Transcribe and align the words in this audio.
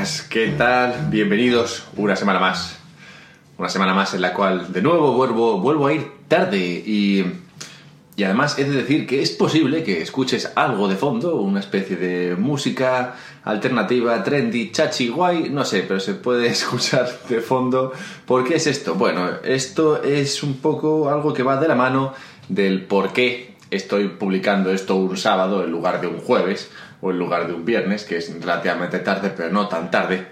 buenas, 0.00 0.22
¿qué 0.22 0.46
tal? 0.56 1.08
Bienvenidos 1.10 1.84
una 1.94 2.16
semana 2.16 2.40
más. 2.40 2.78
Una 3.58 3.68
semana 3.68 3.92
más 3.92 4.14
en 4.14 4.22
la 4.22 4.32
cual 4.32 4.72
de 4.72 4.80
nuevo 4.80 5.12
vuelvo, 5.12 5.60
vuelvo 5.60 5.88
a 5.88 5.92
ir 5.92 6.10
tarde 6.26 6.56
y, 6.58 7.22
y 8.16 8.24
además 8.24 8.58
he 8.58 8.64
de 8.64 8.76
decir 8.76 9.06
que 9.06 9.20
es 9.20 9.30
posible 9.30 9.84
que 9.84 10.00
escuches 10.00 10.52
algo 10.54 10.88
de 10.88 10.96
fondo, 10.96 11.36
una 11.36 11.60
especie 11.60 11.96
de 11.96 12.34
música 12.34 13.14
alternativa, 13.44 14.24
trendy, 14.24 14.72
chachi, 14.72 15.10
guay, 15.10 15.50
no 15.50 15.66
sé, 15.66 15.84
pero 15.86 16.00
se 16.00 16.14
puede 16.14 16.46
escuchar 16.56 17.06
de 17.28 17.42
fondo. 17.42 17.92
¿Por 18.24 18.48
qué 18.48 18.54
es 18.54 18.66
esto? 18.66 18.94
Bueno, 18.94 19.28
esto 19.44 20.02
es 20.02 20.42
un 20.42 20.60
poco 20.62 21.10
algo 21.10 21.34
que 21.34 21.42
va 21.42 21.60
de 21.60 21.68
la 21.68 21.74
mano 21.74 22.14
del 22.48 22.86
por 22.86 23.12
qué 23.12 23.54
estoy 23.70 24.08
publicando 24.08 24.70
esto 24.70 24.96
un 24.96 25.18
sábado 25.18 25.62
en 25.62 25.70
lugar 25.70 26.00
de 26.00 26.06
un 26.06 26.20
jueves 26.20 26.70
o 27.00 27.10
en 27.10 27.18
lugar 27.18 27.46
de 27.46 27.54
un 27.54 27.64
viernes, 27.64 28.04
que 28.04 28.16
es 28.16 28.32
relativamente 28.40 28.98
tarde, 28.98 29.32
pero 29.36 29.50
no 29.50 29.68
tan 29.68 29.90
tarde 29.90 30.26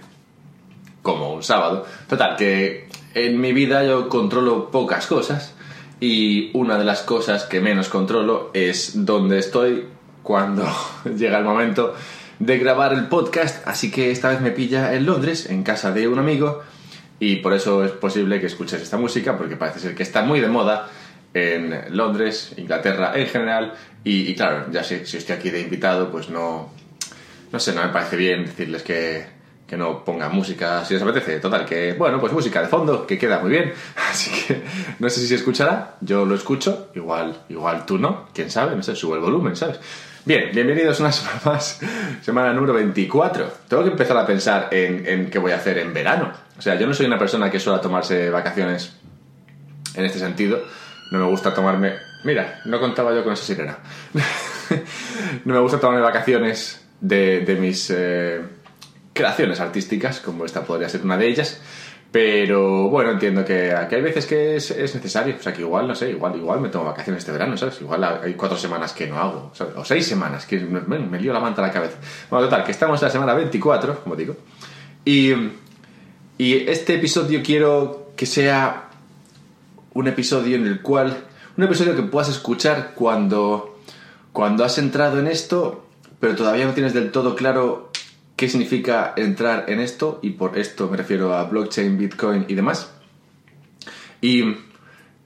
como 1.02 1.34
un 1.34 1.42
sábado. 1.42 1.86
Total, 2.08 2.36
que 2.36 2.88
en 3.14 3.40
mi 3.40 3.52
vida 3.52 3.84
yo 3.84 4.08
controlo 4.08 4.70
pocas 4.70 5.06
cosas 5.06 5.54
y 6.00 6.50
una 6.54 6.78
de 6.78 6.84
las 6.84 7.02
cosas 7.02 7.44
que 7.44 7.60
menos 7.60 7.88
controlo 7.88 8.50
es 8.54 9.04
dónde 9.04 9.38
estoy 9.38 9.86
cuando 10.22 10.66
llega 11.16 11.38
el 11.38 11.44
momento 11.44 11.94
de 12.38 12.58
grabar 12.58 12.92
el 12.92 13.08
podcast, 13.08 13.66
así 13.66 13.90
que 13.90 14.10
esta 14.10 14.28
vez 14.28 14.40
me 14.40 14.52
pilla 14.52 14.94
en 14.94 15.06
Londres, 15.06 15.50
en 15.50 15.64
casa 15.64 15.90
de 15.90 16.06
un 16.06 16.20
amigo, 16.20 16.62
y 17.18 17.36
por 17.36 17.52
eso 17.52 17.84
es 17.84 17.90
posible 17.90 18.40
que 18.40 18.46
escuches 18.46 18.80
esta 18.80 18.96
música, 18.96 19.36
porque 19.36 19.56
parece 19.56 19.80
ser 19.80 19.94
que 19.96 20.04
está 20.04 20.22
muy 20.22 20.38
de 20.38 20.48
moda 20.48 20.88
en 21.34 21.96
Londres, 21.96 22.54
Inglaterra 22.56 23.12
en 23.14 23.26
general, 23.26 23.74
y, 24.04 24.30
y 24.30 24.34
claro, 24.34 24.66
ya 24.70 24.82
sé, 24.82 25.06
si 25.06 25.16
estoy 25.18 25.36
aquí 25.36 25.50
de 25.50 25.60
invitado, 25.60 26.10
pues 26.10 26.30
no, 26.30 26.70
no 27.52 27.60
sé, 27.60 27.74
no 27.74 27.82
me 27.82 27.88
parece 27.88 28.16
bien 28.16 28.46
decirles 28.46 28.82
que, 28.82 29.26
que 29.66 29.76
no 29.76 30.04
pongan 30.04 30.34
música 30.34 30.84
si 30.84 30.94
les 30.94 31.02
apetece. 31.02 31.40
Total, 31.40 31.64
que 31.66 31.92
bueno, 31.92 32.18
pues 32.18 32.32
música 32.32 32.62
de 32.62 32.68
fondo, 32.68 33.06
que 33.06 33.18
queda 33.18 33.38
muy 33.38 33.50
bien. 33.50 33.72
Así 34.10 34.30
que 34.30 34.62
no 34.98 35.10
sé 35.10 35.20
si 35.20 35.28
se 35.28 35.34
escuchará, 35.36 35.96
yo 36.00 36.24
lo 36.24 36.34
escucho, 36.34 36.90
igual, 36.94 37.42
igual 37.50 37.84
tú 37.84 37.98
no, 37.98 38.28
quién 38.32 38.50
sabe, 38.50 38.74
no 38.74 38.82
sé, 38.82 38.96
subo 38.96 39.14
el 39.14 39.20
volumen, 39.20 39.54
¿sabes? 39.54 39.78
Bien, 40.24 40.50
bienvenidos 40.52 41.00
una 41.00 41.12
semana 41.12 41.40
más, 41.44 41.80
semana 42.22 42.52
número 42.52 42.74
24. 42.74 43.50
Tengo 43.68 43.84
que 43.84 43.90
empezar 43.90 44.16
a 44.16 44.26
pensar 44.26 44.68
en, 44.70 45.06
en 45.06 45.30
qué 45.30 45.38
voy 45.38 45.52
a 45.52 45.56
hacer 45.56 45.78
en 45.78 45.92
verano. 45.92 46.32
O 46.58 46.62
sea, 46.62 46.74
yo 46.78 46.86
no 46.86 46.94
soy 46.94 47.06
una 47.06 47.18
persona 47.18 47.50
que 47.50 47.60
suele 47.60 47.80
tomarse 47.80 48.30
vacaciones 48.30 48.92
en 49.94 50.04
este 50.04 50.18
sentido. 50.18 50.62
No 51.10 51.18
me 51.18 51.26
gusta 51.26 51.54
tomarme... 51.54 51.94
Mira, 52.24 52.60
no 52.64 52.80
contaba 52.80 53.14
yo 53.14 53.22
con 53.22 53.32
esa 53.32 53.44
sirena. 53.44 53.78
no 55.44 55.54
me 55.54 55.60
gusta 55.60 55.78
tomarme 55.78 56.02
vacaciones 56.02 56.84
de, 57.00 57.40
de 57.40 57.54
mis 57.56 57.90
eh, 57.90 58.42
creaciones 59.12 59.60
artísticas, 59.60 60.20
como 60.20 60.44
esta 60.44 60.64
podría 60.64 60.88
ser 60.88 61.02
una 61.02 61.16
de 61.16 61.28
ellas. 61.28 61.60
Pero 62.10 62.88
bueno, 62.88 63.10
entiendo 63.10 63.44
que, 63.44 63.74
que 63.88 63.96
hay 63.96 64.02
veces 64.02 64.24
que 64.24 64.56
es, 64.56 64.70
es, 64.70 64.94
necesario. 64.94 65.36
O 65.38 65.42
sea, 65.42 65.52
que 65.52 65.60
igual, 65.60 65.86
no 65.86 65.94
sé, 65.94 66.10
igual, 66.10 66.36
igual 66.36 66.60
me 66.60 66.70
tomo 66.70 66.86
vacaciones 66.86 67.20
este 67.20 67.32
verano, 67.32 67.56
¿sabes? 67.56 67.80
Igual 67.82 68.02
hay 68.02 68.32
cuatro 68.34 68.56
semanas 68.56 68.94
que 68.94 69.06
no 69.06 69.18
hago. 69.18 69.52
O 69.76 69.84
seis 69.84 70.06
semanas, 70.06 70.46
que 70.46 70.58
me, 70.58 70.80
me 70.80 71.20
lío 71.20 71.34
la 71.34 71.40
manta 71.40 71.62
a 71.62 71.66
la 71.66 71.72
cabeza. 71.72 71.98
Bueno, 72.30 72.46
total, 72.46 72.64
que 72.64 72.72
estamos 72.72 73.00
en 73.02 73.06
la 73.06 73.12
semana 73.12 73.34
24, 73.34 74.02
como 74.02 74.16
digo. 74.16 74.36
Y, 75.04 75.32
y 76.38 76.68
este 76.68 76.94
episodio 76.94 77.42
quiero 77.42 78.12
que 78.16 78.24
sea 78.24 78.87
un 79.98 80.06
episodio 80.06 80.54
en 80.54 80.66
el 80.66 80.80
cual. 80.80 81.24
Un 81.56 81.64
episodio 81.64 81.96
que 81.96 82.02
puedas 82.02 82.28
escuchar 82.28 82.92
cuando. 82.94 83.80
Cuando 84.32 84.64
has 84.64 84.78
entrado 84.78 85.18
en 85.18 85.26
esto, 85.26 85.88
pero 86.20 86.36
todavía 86.36 86.66
no 86.66 86.72
tienes 86.72 86.94
del 86.94 87.10
todo 87.10 87.34
claro 87.34 87.90
qué 88.36 88.48
significa 88.48 89.12
entrar 89.16 89.64
en 89.68 89.80
esto, 89.80 90.20
y 90.22 90.30
por 90.30 90.56
esto 90.56 90.88
me 90.88 90.96
refiero 90.96 91.34
a 91.34 91.42
blockchain, 91.44 91.98
bitcoin 91.98 92.44
y 92.46 92.54
demás. 92.54 92.92
Y, 94.20 94.44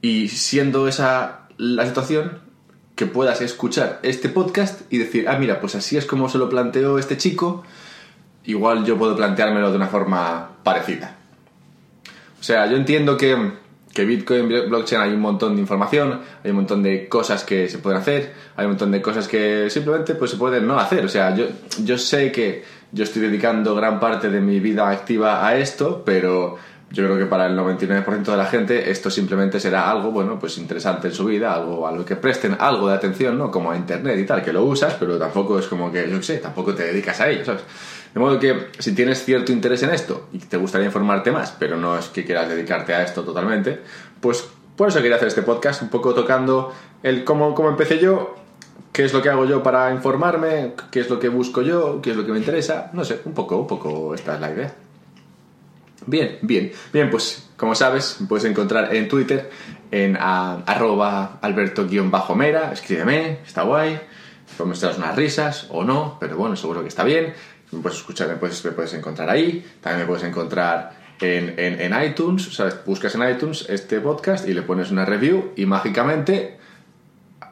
y 0.01 0.29
siendo 0.29 0.89
esa 0.89 1.49
la 1.59 1.85
situación, 1.85 2.41
que 2.97 3.05
puedas 3.05 3.43
escuchar 3.43 4.01
este 4.03 4.31
podcast 4.31 4.91
y 4.91 4.97
decir, 4.97 5.29
ah, 5.29 5.37
mira, 5.37 5.61
pues 5.61 5.75
así 5.75 5.99
es 5.99 6.07
como 6.07 6.31
se 6.31 6.39
lo 6.39 6.49
planteó 6.49 6.99
este 6.99 7.19
chico, 7.19 7.65
igual 8.45 8.87
yo 8.87 8.97
puedo 8.97 9.15
planteármelo 9.17 9.71
de 9.71 9.77
una 9.77 9.89
forma 9.89 10.53
parecida. 10.63 11.19
O 12.41 12.43
sea, 12.43 12.67
yo 12.67 12.77
entiendo 12.77 13.17
que, 13.17 13.53
que 13.93 14.05
Bitcoin, 14.05 14.49
blockchain, 14.49 15.03
hay 15.03 15.13
un 15.13 15.21
montón 15.21 15.55
de 15.55 15.61
información, 15.61 16.21
hay 16.43 16.51
un 16.51 16.57
montón 16.57 16.83
de 16.83 17.09
cosas 17.09 17.45
que 17.45 17.69
se 17.69 17.79
pueden 17.79 18.01
hacer, 18.01 18.33
hay 18.57 18.65
un 18.65 18.73
montón 18.73 18.91
de 18.91 19.03
cosas 19.03 19.29
que 19.29 19.69
simplemente 19.69 20.15
pues, 20.15 20.31
se 20.31 20.37
pueden 20.37 20.67
no 20.67 20.79
hacer. 20.79 21.05
O 21.05 21.09
sea, 21.09 21.35
yo, 21.35 21.47
yo 21.85 21.99
sé 21.99 22.33
que 22.33 22.65
yo 22.91 23.05
estoy 23.05 23.23
dedicando 23.23 23.75
gran 23.75 24.01
parte 24.01 24.31
de 24.31 24.41
mi 24.41 24.61
vida 24.61 24.89
activa 24.89 25.47
a 25.47 25.57
esto, 25.57 26.03
pero 26.05 26.57
yo 26.93 27.05
creo 27.05 27.17
que 27.17 27.27
para 27.27 27.47
el 27.47 27.59
99% 27.59 28.23
de 28.23 28.37
la 28.37 28.45
gente 28.45 28.91
esto 28.91 29.11
simplemente 29.11 29.59
será 29.59 29.91
algo, 29.91 30.11
bueno, 30.11 30.39
pues 30.39 30.59
interesante 30.59 31.09
en 31.09 31.15
su 31.15 31.25
vida, 31.25 31.55
algo 31.55 31.87
a 31.87 31.93
lo 31.93 32.05
que 32.05 32.17
presten 32.17 32.57
algo 32.59 32.89
de 32.89 32.95
atención, 32.95 33.39
¿no? 33.39 33.51
Como 33.51 33.71
a 33.71 33.77
internet 33.77 34.19
y 34.19 34.27
tal, 34.27 34.43
que 34.43 34.53
lo 34.53 34.63
usas, 34.65 34.95
pero 34.95 35.19
tampoco 35.19 35.59
es 35.59 35.67
como 35.67 35.91
que, 35.91 36.09
yo 36.11 36.19
qué 36.19 36.23
sé, 36.23 36.39
tampoco 36.39 36.75
te 36.75 36.85
dedicas 36.85 37.21
a 37.21 37.31
ello, 37.31 37.45
¿sabes? 37.45 37.63
De 38.13 38.21
modo 38.21 38.39
que 38.39 38.69
si 38.79 38.95
tienes 38.95 39.25
cierto 39.25 39.53
interés 39.53 39.83
en 39.85 39.91
esto 39.91 40.29
y 40.33 40.39
te 40.39 40.59
gustaría 40.59 40.87
informarte 40.87 41.33
más, 41.33 41.57
pero 41.59 41.79
no 41.79 41.97
es 41.97 42.09
que 42.09 42.25
quieras 42.25 42.49
dedicarte 42.49 42.93
a 42.93 43.03
esto 43.03 43.23
totalmente, 43.23 43.81
pues 44.21 44.47
por 44.77 44.89
eso 44.89 45.01
quería 45.01 45.17
hacer 45.17 45.29
este 45.29 45.43
podcast, 45.43 45.81
un 45.81 45.89
poco 45.89 46.13
tocando 46.13 46.75
el 47.03 47.25
cómo, 47.25 47.55
cómo 47.55 47.71
empecé 47.71 47.99
yo 47.99 48.37
qué 48.93 49.05
es 49.05 49.13
lo 49.15 49.23
que 49.23 49.31
hago 49.31 49.47
yo 49.47 49.63
para 49.63 49.91
informarme, 49.93 50.75
qué 50.91 51.01
es 51.01 51.09
lo 51.09 51.19
que 51.19 51.29
busco 51.29 51.63
yo, 51.63 52.01
qué 52.03 52.11
es 52.11 52.17
lo 52.17 52.27
que 52.27 52.33
me 52.33 52.39
interesa, 52.39 52.91
no 52.93 53.05
sé, 53.05 53.21
un 53.25 53.33
poco, 53.33 53.57
un 53.57 53.67
poco 53.67 54.15
esta 54.15 54.35
es 54.35 54.41
la 54.41 54.51
idea. 54.51 54.75
Bien, 56.07 56.39
bien, 56.43 56.73
bien, 56.93 57.11
pues 57.11 57.49
como 57.57 57.75
sabes, 57.75 58.21
me 58.21 58.27
puedes 58.27 58.45
encontrar 58.45 58.95
en 58.95 59.09
Twitter 59.09 59.51
en 59.91 60.17
arroba 60.17 61.39
alberto-mera, 61.43 62.73
escríbeme, 62.73 63.39
está 63.47 63.63
guay, 63.63 64.01
podemos 64.57 64.79
echar 64.79 64.97
unas 64.97 65.15
risas 65.15 65.67
o 65.71 65.85
no, 65.85 66.17
pero 66.19 66.37
bueno, 66.37 66.57
seguro 66.57 66.83
que 66.83 66.89
está 66.89 67.05
bien, 67.05 67.35
me 67.71 67.81
puedes 67.81 67.99
escuchar, 67.99 68.29
me 68.29 68.37
puedes, 68.37 68.65
me 68.65 68.73
puedes 68.73 68.95
encontrar 68.95 69.29
ahí, 69.31 69.65
también 69.81 70.01
me 70.01 70.07
puedes 70.07 70.25
encontrar 70.25 70.95
en, 71.21 71.55
en, 71.59 71.81
en 71.81 72.05
iTunes, 72.05 72.55
¿sabes? 72.55 72.79
buscas 72.85 73.15
en 73.15 73.29
iTunes 73.29 73.67
este 73.69 74.01
podcast 74.01 74.49
y 74.49 74.55
le 74.55 74.63
pones 74.63 74.91
una 74.91 75.05
review 75.05 75.53
y 75.57 75.67
mágicamente 75.67 76.59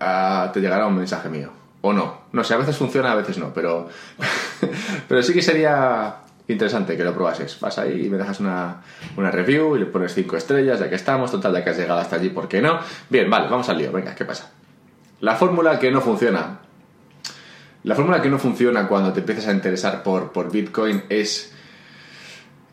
uh, 0.00 0.50
te 0.52 0.60
llegará 0.60 0.86
un 0.86 0.96
mensaje 0.96 1.28
mío. 1.28 1.50
O 1.82 1.92
no. 1.92 2.20
No 2.32 2.44
sé, 2.44 2.54
a 2.54 2.58
veces 2.58 2.76
funciona, 2.76 3.12
a 3.12 3.14
veces 3.14 3.38
no, 3.38 3.52
pero, 3.54 3.88
pero 5.08 5.22
sí 5.22 5.32
que 5.32 5.42
sería 5.42 6.16
interesante 6.52 6.96
que 6.96 7.04
lo 7.04 7.14
probases. 7.14 7.58
Vas 7.60 7.78
ahí 7.78 8.06
y 8.06 8.10
me 8.10 8.18
dejas 8.18 8.40
una, 8.40 8.82
una 9.16 9.30
review 9.30 9.76
y 9.76 9.80
le 9.80 9.86
pones 9.86 10.14
5 10.14 10.36
estrellas, 10.36 10.80
ya 10.80 10.88
que 10.88 10.96
estamos, 10.96 11.30
total, 11.30 11.52
ya 11.54 11.64
que 11.64 11.70
has 11.70 11.78
llegado 11.78 12.00
hasta 12.00 12.16
allí, 12.16 12.30
¿por 12.30 12.48
qué 12.48 12.60
no? 12.60 12.78
Bien, 13.08 13.28
vale, 13.28 13.48
vamos 13.48 13.68
al 13.68 13.78
lío, 13.78 13.92
venga, 13.92 14.14
¿qué 14.14 14.24
pasa? 14.24 14.50
La 15.20 15.36
fórmula 15.36 15.78
que 15.78 15.90
no 15.90 16.00
funciona. 16.00 16.60
La 17.82 17.94
fórmula 17.94 18.20
que 18.20 18.28
no 18.28 18.38
funciona 18.38 18.86
cuando 18.86 19.12
te 19.12 19.20
empiezas 19.20 19.48
a 19.48 19.52
interesar 19.52 20.02
por, 20.02 20.32
por 20.32 20.50
Bitcoin 20.50 21.04
es, 21.08 21.52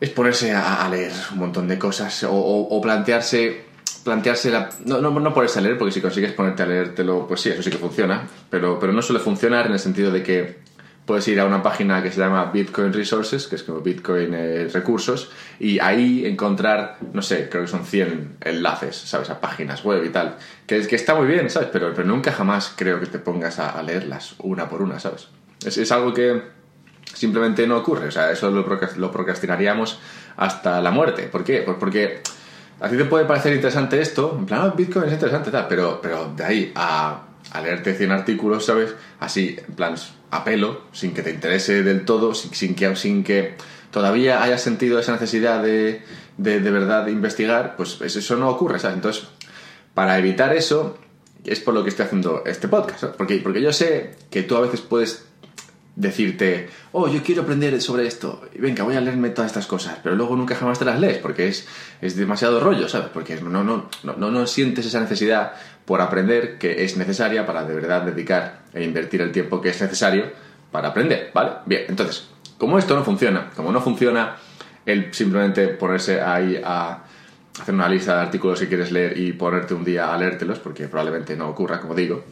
es 0.00 0.10
ponerse 0.10 0.52
a, 0.52 0.86
leer 0.90 1.12
un 1.32 1.38
montón 1.38 1.68
de 1.68 1.78
cosas 1.78 2.26
o 2.28 2.80
plantearse 2.82 3.68
plantearse 4.08 4.50
la... 4.50 4.70
No, 4.84 5.00
no, 5.00 5.10
no 5.10 5.34
ponerse 5.34 5.58
a 5.58 5.62
leer, 5.62 5.76
porque 5.76 5.92
si 5.92 6.00
consigues 6.00 6.32
ponerte 6.32 6.62
a 6.62 6.66
leértelo, 6.66 7.26
pues 7.26 7.40
sí, 7.40 7.50
eso 7.50 7.62
sí 7.62 7.70
que 7.70 7.78
funciona, 7.78 8.26
pero, 8.48 8.78
pero 8.78 8.92
no 8.92 9.02
suele 9.02 9.20
funcionar 9.20 9.66
en 9.66 9.72
el 9.72 9.78
sentido 9.78 10.10
de 10.10 10.22
que 10.22 10.58
puedes 11.08 11.26
ir 11.26 11.40
a 11.40 11.46
una 11.46 11.62
página 11.62 12.02
que 12.02 12.12
se 12.12 12.20
llama 12.20 12.50
Bitcoin 12.52 12.92
Resources, 12.92 13.46
que 13.46 13.56
es 13.56 13.62
como 13.62 13.80
Bitcoin 13.80 14.34
eh, 14.34 14.68
Recursos, 14.70 15.30
y 15.58 15.78
ahí 15.78 16.26
encontrar, 16.26 16.98
no 17.14 17.22
sé, 17.22 17.48
creo 17.48 17.62
que 17.62 17.68
son 17.68 17.86
100 17.86 18.36
enlaces, 18.42 18.94
¿sabes? 18.94 19.30
A 19.30 19.40
páginas 19.40 19.82
web 19.82 20.04
y 20.04 20.10
tal, 20.10 20.36
que, 20.66 20.86
que 20.86 20.96
está 20.96 21.14
muy 21.14 21.26
bien, 21.26 21.48
¿sabes? 21.48 21.70
Pero, 21.72 21.94
pero 21.94 22.06
nunca 22.06 22.30
jamás 22.30 22.74
creo 22.76 23.00
que 23.00 23.06
te 23.06 23.18
pongas 23.18 23.58
a, 23.58 23.82
leerlas 23.82 24.34
una 24.40 24.68
por 24.68 24.82
una, 24.82 25.00
¿sabes? 25.00 25.28
Es, 25.64 25.78
es, 25.78 25.90
algo 25.92 26.12
que 26.12 26.42
simplemente 27.14 27.66
no 27.66 27.78
ocurre, 27.78 28.08
o 28.08 28.12
sea, 28.12 28.30
eso 28.30 28.50
lo, 28.50 29.10
procrastinaríamos 29.10 29.98
hasta 30.36 30.78
la 30.82 30.90
muerte. 30.90 31.22
¿Por 31.22 31.42
qué? 31.42 31.62
Pues 31.62 31.78
porque 31.80 32.20
a 32.80 32.88
ti 32.90 32.98
te 32.98 33.06
puede 33.06 33.24
parecer 33.24 33.54
interesante 33.54 33.98
esto, 33.98 34.36
en 34.38 34.44
plan, 34.44 34.60
oh, 34.60 34.76
Bitcoin 34.76 35.06
es 35.06 35.14
interesante, 35.14 35.50
tal, 35.50 35.68
pero, 35.68 36.00
pero 36.02 36.34
de 36.36 36.44
ahí 36.44 36.72
a, 36.74 37.22
a, 37.50 37.60
leerte 37.62 37.94
100 37.94 38.12
artículos, 38.12 38.66
¿sabes? 38.66 38.94
Así, 39.20 39.56
en 39.66 39.74
plan, 39.74 39.96
a 40.30 40.44
pelo, 40.44 40.82
sin 40.92 41.14
que 41.14 41.22
te 41.22 41.30
interese 41.30 41.82
del 41.82 42.04
todo, 42.04 42.34
sin, 42.34 42.74
que, 42.74 42.96
sin 42.96 43.24
que 43.24 43.54
todavía 43.90 44.42
hayas 44.42 44.62
sentido 44.62 44.98
esa 44.98 45.12
necesidad 45.12 45.62
de, 45.62 46.02
de, 46.36 46.60
de 46.60 46.70
verdad 46.70 47.06
investigar, 47.08 47.76
pues 47.76 48.00
eso 48.00 48.36
no 48.36 48.48
ocurre, 48.50 48.78
¿sabes? 48.78 48.96
Entonces, 48.96 49.24
para 49.94 50.18
evitar 50.18 50.54
eso, 50.54 50.98
es 51.44 51.60
por 51.60 51.74
lo 51.74 51.82
que 51.82 51.90
estoy 51.90 52.06
haciendo 52.06 52.42
este 52.46 52.68
podcast. 52.68 53.04
Porque, 53.16 53.38
porque 53.38 53.62
yo 53.62 53.72
sé 53.72 54.16
que 54.30 54.42
tú 54.42 54.56
a 54.56 54.60
veces 54.60 54.80
puedes 54.80 55.24
decirte, 55.96 56.68
oh, 56.92 57.08
yo 57.08 57.22
quiero 57.24 57.42
aprender 57.42 57.80
sobre 57.82 58.06
esto, 58.06 58.42
y 58.54 58.60
venga, 58.60 58.84
voy 58.84 58.94
a 58.94 59.00
leerme 59.00 59.30
todas 59.30 59.50
estas 59.50 59.66
cosas, 59.66 59.98
pero 60.00 60.14
luego 60.14 60.36
nunca 60.36 60.54
jamás 60.54 60.78
te 60.78 60.84
las 60.84 61.00
lees 61.00 61.18
porque 61.18 61.48
es, 61.48 61.66
es 62.00 62.14
demasiado 62.14 62.60
rollo, 62.60 62.88
¿sabes? 62.88 63.08
Porque 63.12 63.34
no, 63.40 63.64
no, 63.64 63.88
no, 64.04 64.12
no, 64.16 64.30
no 64.30 64.46
sientes 64.46 64.86
esa 64.86 65.00
necesidad 65.00 65.54
por 65.88 66.02
aprender 66.02 66.58
que 66.58 66.84
es 66.84 66.98
necesaria 66.98 67.46
para 67.46 67.64
de 67.64 67.74
verdad 67.74 68.02
dedicar 68.02 68.60
e 68.74 68.84
invertir 68.84 69.22
el 69.22 69.32
tiempo 69.32 69.58
que 69.62 69.70
es 69.70 69.80
necesario 69.80 70.26
para 70.70 70.88
aprender, 70.88 71.30
¿vale? 71.32 71.52
Bien, 71.64 71.86
entonces, 71.88 72.28
como 72.58 72.78
esto 72.78 72.94
no 72.94 73.02
funciona, 73.02 73.48
como 73.56 73.72
no 73.72 73.80
funciona 73.80 74.36
el 74.84 75.14
simplemente 75.14 75.66
ponerse 75.68 76.20
ahí 76.20 76.60
a 76.62 77.04
hacer 77.58 77.74
una 77.74 77.88
lista 77.88 78.16
de 78.16 78.20
artículos 78.20 78.60
que 78.60 78.68
quieres 78.68 78.92
leer 78.92 79.16
y 79.16 79.32
ponerte 79.32 79.72
un 79.72 79.82
día 79.82 80.12
a 80.12 80.18
leértelos, 80.18 80.58
porque 80.58 80.88
probablemente 80.88 81.34
no 81.36 81.48
ocurra, 81.48 81.80
como 81.80 81.94
digo, 81.94 82.22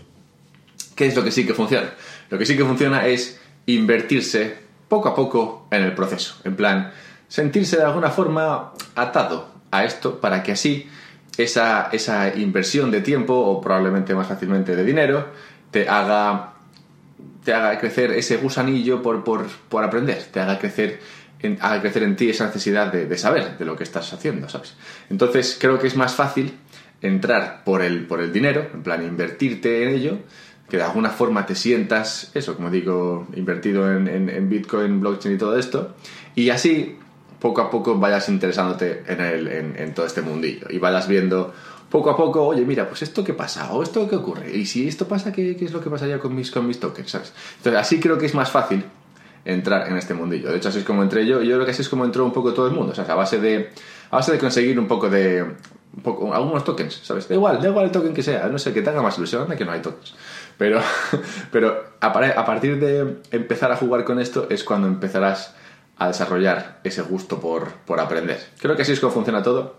¿qué 0.95 1.07
es 1.07 1.17
lo 1.17 1.25
que 1.25 1.31
sí 1.31 1.47
que 1.47 1.55
funciona? 1.55 1.89
Lo 2.29 2.37
que 2.37 2.45
sí 2.45 2.59
que 2.59 2.65
funciona 2.67 3.07
es 3.07 3.41
invertirse 3.65 4.55
poco 4.87 5.09
a 5.09 5.15
poco 5.15 5.67
en 5.71 5.83
el 5.83 5.95
proceso, 5.95 6.37
en 6.45 6.57
plan, 6.57 6.93
sentirse 7.27 7.79
de 7.79 7.85
alguna 7.85 8.11
forma 8.11 8.75
atado 8.95 9.49
a 9.71 9.87
esto 9.87 10.21
para 10.21 10.43
que 10.43 10.53
así 10.53 10.91
esa, 11.39 11.89
esa 11.93 12.35
inversión 12.37 12.91
de 12.91 13.01
tiempo 13.01 13.35
o 13.35 13.61
probablemente 13.61 14.15
más 14.15 14.27
fácilmente 14.27 14.75
de 14.75 14.85
dinero 14.85 15.27
te 15.71 15.89
haga, 15.89 16.55
te 17.45 17.53
haga 17.53 17.79
crecer 17.79 18.13
ese 18.13 18.39
gusanillo 18.39 19.03
por, 19.03 19.25
por, 19.25 19.85
aprender, 19.85 20.23
te 20.33 20.41
haga 20.41 20.59
crecer, 20.59 21.01
en, 21.41 21.59
haga 21.61 21.81
crecer 21.83 22.03
en 22.05 22.17
ti 22.17 22.31
esa 22.31 22.47
necesidad 22.47 22.93
de, 22.93 23.19
saber 23.19 23.59
de 23.59 23.65
lo 23.65 23.77
que 23.77 23.85
estás 23.85 24.13
haciendo, 24.13 24.49
¿sabes? 24.49 24.75
Entonces 25.11 25.59
creo 25.61 25.79
que 25.79 25.87
es 25.87 25.97
más 25.97 26.15
fácil 26.15 26.55
entrar 27.03 27.63
por 27.65 27.83
el, 27.83 28.07
por 28.07 28.21
el 28.21 28.33
dinero, 28.33 28.67
en 28.73 28.83
plan 28.83 29.03
invertirte 29.03 29.83
en 29.83 29.91
ello, 29.91 30.19
que 30.71 30.79
de 30.79 30.83
alguna 30.83 31.11
forma 31.11 31.47
te 31.47 31.55
sientas, 31.55 32.31
eso, 32.35 32.57
como 32.57 32.71
digo, 32.71 33.29
invertido 33.35 33.93
en, 33.95 34.09
en 34.09 34.49
Bitcoin, 34.49 35.01
blockchain 35.01 35.35
y 35.35 35.39
todo 35.39 35.59
esto, 35.59 35.95
y 36.35 36.51
así 36.51 36.99
poco 37.47 37.61
a 37.61 37.71
poco 37.71 37.97
vayas 37.97 38.29
interesándote 38.29 39.05
en, 39.07 39.95
todo 39.95 40.05
este 40.05 40.21
mundillo 40.21 40.67
y 40.69 40.79
vayas 40.79 41.07
viendo 41.07 41.55
poco 41.89 42.11
a 42.11 42.17
poco, 42.17 42.45
oye, 42.45 42.63
mira, 42.63 42.89
pues 42.89 43.03
esto 43.03 43.23
qué 43.23 43.35
pasa, 43.35 43.73
o 43.73 43.85
esto 43.85 44.09
qué 44.09 44.17
ocurre, 44.17 44.51
y 44.53 44.67
si 44.67 44.89
esto 44.89 45.07
pasa, 45.07 45.31
¿qué, 45.31 45.57
es 45.61 45.73
lo 45.73 45.81
que 45.81 45.89
pasaría 45.89 46.19
con 46.19 46.35
mis, 46.35 46.51
con 46.51 46.67
mis 46.67 46.81
tokens? 46.81 47.15
Entonces, 47.15 47.81
así 47.81 48.01
creo 48.01 48.19
que 48.19 48.27
es 48.27 48.35
más 48.35 48.51
fácil 48.51 48.85
entrar 49.45 49.87
en 49.87 49.97
este 49.97 50.13
mundillo. 50.13 50.51
De 50.51 50.57
hecho, 50.57 50.71
así 50.71 50.81
es 50.81 50.85
como 50.85 51.05
entré 51.05 51.25
yo, 51.25 51.41
yo 51.41 51.55
creo 51.55 51.65
que 51.65 51.71
así 51.71 51.83
es 51.83 51.89
como 51.89 52.05
entró 52.05 52.25
un 52.25 52.33
poco 52.33 52.53
todo 52.53 52.67
el 52.67 52.73
mundo, 52.73 52.91
o 52.91 52.95
sea, 52.97 53.05
a 53.05 53.15
base 53.15 53.39
de, 53.39 53.71
a 54.11 54.17
base 54.17 54.33
de 54.33 54.39
conseguir 54.39 54.77
un 54.81 54.89
poco 54.89 55.09
de, 55.09 55.47
algunos 56.33 56.65
tokens, 56.65 57.01
¿sabes? 57.05 57.29
Da 57.29 57.37
igual, 57.37 57.63
da 57.63 57.69
igual 57.69 57.85
el 57.85 57.93
token 57.93 58.13
que 58.13 58.25
sea, 58.25 58.49
no 58.49 58.59
sé, 58.59 58.73
que 58.73 58.83
te 58.83 58.91
haga 58.91 59.03
más 59.03 59.17
ilusión, 59.19 59.47
que 59.57 59.65
no 59.65 59.71
hay 59.71 59.81
tokens. 59.81 60.17
Pero, 60.59 60.81
pero 61.53 61.85
a, 62.01 62.09
a 62.09 62.45
partir 62.45 62.81
de 62.81 63.19
empezar 63.31 63.71
a 63.71 63.77
jugar 63.77 64.05
con 64.05 64.19
esto 64.19 64.49
es 64.51 64.65
cuando 64.65 64.89
empezarás 64.89 65.55
a 65.99 66.09
desarrollar 66.09 66.81
ese 66.85 67.03
gusto 67.03 67.41
por, 67.41 67.73
por 67.87 68.01
aprender. 68.01 68.41
Creo 68.61 68.77
que 68.77 68.83
así 68.83 68.93
es 68.93 69.01
como 69.01 69.13
funciona 69.13 69.43
todo. 69.43 69.77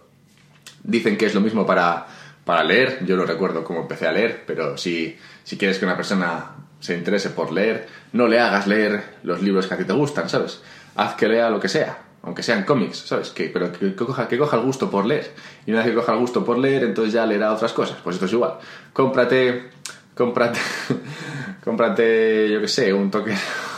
Dicen 0.83 1.17
que 1.17 1.25
es 1.25 1.35
lo 1.35 1.41
mismo 1.41 1.65
para, 1.65 2.07
para 2.45 2.63
leer, 2.63 3.05
yo 3.05 3.15
lo 3.15 3.25
recuerdo 3.25 3.63
como 3.63 3.81
empecé 3.81 4.07
a 4.07 4.11
leer, 4.11 4.43
pero 4.47 4.77
si, 4.77 5.17
si 5.43 5.57
quieres 5.57 5.77
que 5.77 5.85
una 5.85 5.95
persona 5.95 6.51
se 6.79 6.95
interese 6.95 7.29
por 7.29 7.51
leer, 7.51 7.87
no 8.13 8.27
le 8.27 8.39
hagas 8.39 8.67
leer 8.67 9.03
los 9.23 9.41
libros 9.41 9.67
que 9.67 9.73
a 9.73 9.77
ti 9.77 9.83
te 9.83 9.93
gustan, 9.93 10.29
¿sabes? 10.29 10.61
Haz 10.95 11.15
que 11.15 11.27
lea 11.27 11.49
lo 11.49 11.59
que 11.59 11.69
sea, 11.69 11.99
aunque 12.23 12.43
sean 12.43 12.63
cómics, 12.63 12.99
¿sabes? 12.99 13.29
Que, 13.29 13.49
pero 13.49 13.71
que, 13.71 13.95
coja, 13.95 14.27
que 14.27 14.37
coja 14.37 14.57
el 14.57 14.63
gusto 14.63 14.89
por 14.89 15.05
leer. 15.05 15.31
Y 15.65 15.71
una 15.71 15.81
vez 15.81 15.89
que 15.89 15.95
coja 15.95 16.13
el 16.13 16.19
gusto 16.19 16.43
por 16.43 16.57
leer, 16.57 16.83
entonces 16.83 17.13
ya 17.13 17.25
leerá 17.25 17.53
otras 17.53 17.73
cosas. 17.73 17.97
Pues 18.03 18.15
esto 18.15 18.25
es 18.25 18.33
igual. 18.33 18.53
Cómprate, 18.93 19.69
cómprate, 20.15 20.59
cómprate, 21.63 22.49
yo 22.49 22.61
qué 22.61 22.67
sé, 22.67 22.93
un 22.93 23.11
toque 23.11 23.35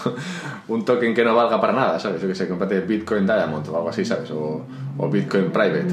un 0.68 0.86
token 0.86 1.14
que 1.14 1.24
no 1.24 1.36
valga 1.36 1.60
para 1.60 1.74
nada, 1.74 2.00
¿sabes? 2.00 2.22
Yo 2.22 2.28
que 2.28 2.36
sé, 2.36 2.48
comprate 2.48 2.82
Bitcoin 2.82 3.26
Diamond 3.26 3.68
o 3.70 3.78
algo 3.78 3.90
así, 3.90 4.06
¿sabes? 4.06 4.30
O, 4.32 4.66
Bitcoin 5.12 5.52
Private. 5.52 5.88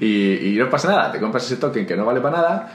y, 0.00 0.56
no 0.56 0.70
pasa 0.70 0.88
nada, 0.88 1.12
te 1.12 1.20
compras 1.20 1.44
ese 1.44 1.56
token 1.56 1.86
que 1.86 1.96
no 1.96 2.06
vale 2.06 2.20
para 2.20 2.36
nada, 2.38 2.74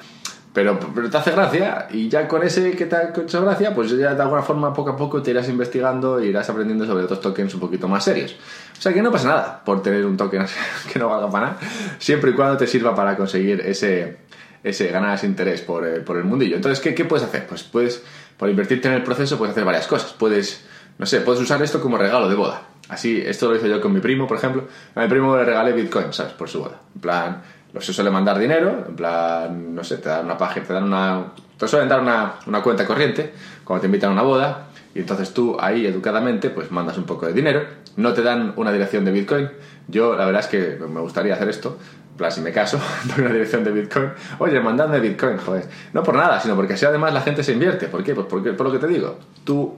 pero, 0.54 0.80
pero 0.94 1.10
te 1.10 1.18
hace 1.18 1.31
gracia 1.31 1.88
y 1.92 2.07
ya 2.07 2.27
con 2.27 2.44
ese 2.44 2.72
que 2.72 2.86
te 2.86 2.95
ha 2.95 3.10
hecho 3.10 3.42
gracia, 3.42 3.74
pues 3.74 3.92
ya 3.92 4.13
de 4.13 4.22
alguna 4.22 4.42
forma 4.42 4.74
poco 4.74 4.92
a 4.92 4.95
poco 4.95 5.22
te 5.22 5.31
irás 5.31 5.50
investigando 5.50 6.19
e 6.19 6.28
irás 6.28 6.50
aprendiendo 6.50 6.86
sobre 6.86 7.04
otros 7.04 7.19
tokens 7.19 7.54
un 7.56 7.60
poquito 7.60 7.88
más 7.88 8.04
serios. 8.04 8.36
O 8.78 8.81
sea 8.81 8.94
que 8.94 9.01
no 9.01 9.12
pasa 9.12 9.28
nada 9.28 9.62
por 9.66 9.81
tener 9.81 10.06
un 10.06 10.16
token 10.16 10.45
que 10.94 11.00
no 11.00 11.10
valga 11.10 11.30
para 11.30 11.45
nada, 11.48 11.60
siempre 11.98 12.31
y 12.31 12.33
cuando 12.36 12.56
te 12.56 12.68
sirva 12.68 12.95
para 12.95 13.18
conseguir 13.18 13.62
ese, 13.62 14.18
ese 14.63 14.88
ganar 14.88 15.16
ese 15.16 15.28
interés 15.28 15.62
por 15.62 15.86
el, 15.86 16.01
por 16.01 16.18
el 16.18 16.24
mundillo. 16.24 16.56
Entonces, 16.56 16.80
¿qué, 16.80 16.95
¿qué 16.95 17.06
puedes 17.06 17.25
hacer? 17.25 17.45
Pues 17.48 17.63
puedes, 17.63 18.04
por 18.37 18.49
invertirte 18.49 18.87
en 18.87 18.95
el 18.95 19.03
proceso, 19.03 19.37
puedes 19.37 19.51
hacer 19.51 19.65
varias 19.65 19.87
cosas. 19.87 20.13
Puedes 20.13 20.65
no 20.97 21.05
sé, 21.05 21.21
puedes 21.21 21.41
usar 21.41 21.61
esto 21.61 21.81
como 21.81 21.97
regalo 21.97 22.29
de 22.29 22.35
boda. 22.35 22.61
Así, 22.87 23.21
esto 23.25 23.49
lo 23.49 23.55
hice 23.55 23.67
yo 23.67 23.81
con 23.81 23.91
mi 23.91 23.99
primo, 23.99 24.27
por 24.27 24.37
ejemplo. 24.37 24.67
A 24.93 25.01
mi 25.01 25.07
primo 25.07 25.35
le 25.35 25.43
regalé 25.43 25.73
Bitcoin, 25.73 26.13
¿sabes? 26.13 26.33
Por 26.33 26.47
su 26.47 26.59
boda. 26.59 26.79
En 26.93 27.01
plan, 27.01 27.41
se 27.79 27.91
suele 27.91 28.09
mandar 28.09 28.39
dinero, 28.39 28.85
en 28.87 28.95
plan, 28.95 29.75
no 29.75 29.83
sé, 29.83 29.97
te 29.97 30.07
dan 30.07 30.25
una 30.25 30.37
página, 30.37 30.65
te 30.65 30.73
dan 30.73 30.83
una. 30.83 31.33
Te 31.57 31.67
suelen 31.67 31.89
dar 31.89 31.99
una, 31.99 32.35
una 32.45 32.61
cuenta 32.61 32.85
corriente 32.85 33.33
cuando 33.63 33.81
te 33.81 33.87
invitan 33.87 34.11
a 34.11 34.13
una 34.13 34.21
boda. 34.21 34.67
Y 34.93 34.99
entonces 34.99 35.33
tú 35.33 35.57
ahí 35.59 35.85
educadamente 35.85 36.49
pues 36.49 36.71
mandas 36.71 36.97
un 36.97 37.03
poco 37.03 37.25
de 37.25 37.33
dinero. 37.33 37.65
No 37.97 38.13
te 38.13 38.21
dan 38.21 38.53
una 38.55 38.71
dirección 38.71 39.03
de 39.03 39.11
Bitcoin. 39.11 39.49
Yo 39.87 40.15
la 40.15 40.25
verdad 40.25 40.41
es 40.41 40.47
que 40.47 40.77
me 40.87 41.01
gustaría 41.01 41.33
hacer 41.33 41.49
esto. 41.49 41.77
Plan, 42.17 42.31
si 42.31 42.41
me 42.41 42.51
caso, 42.51 42.79
doy 43.03 43.25
una 43.25 43.33
dirección 43.33 43.63
de 43.63 43.71
Bitcoin. 43.71 44.09
Oye, 44.39 44.59
mandadme 44.62 45.00
Bitcoin, 45.00 45.38
joder. 45.38 45.67
No 45.94 46.03
por 46.03 46.15
nada, 46.15 46.39
sino 46.39 46.56
porque 46.56 46.73
así 46.73 46.85
además 46.85 47.13
la 47.13 47.21
gente 47.21 47.44
se 47.44 47.51
invierte. 47.51 47.88
¿Por 47.88 48.03
qué? 48.03 48.15
Pues 48.15 48.27
porque, 48.29 48.53
por 48.53 48.67
lo 48.67 48.71
que 48.71 48.79
te 48.79 48.88
digo. 48.88 49.17
Tú 49.44 49.75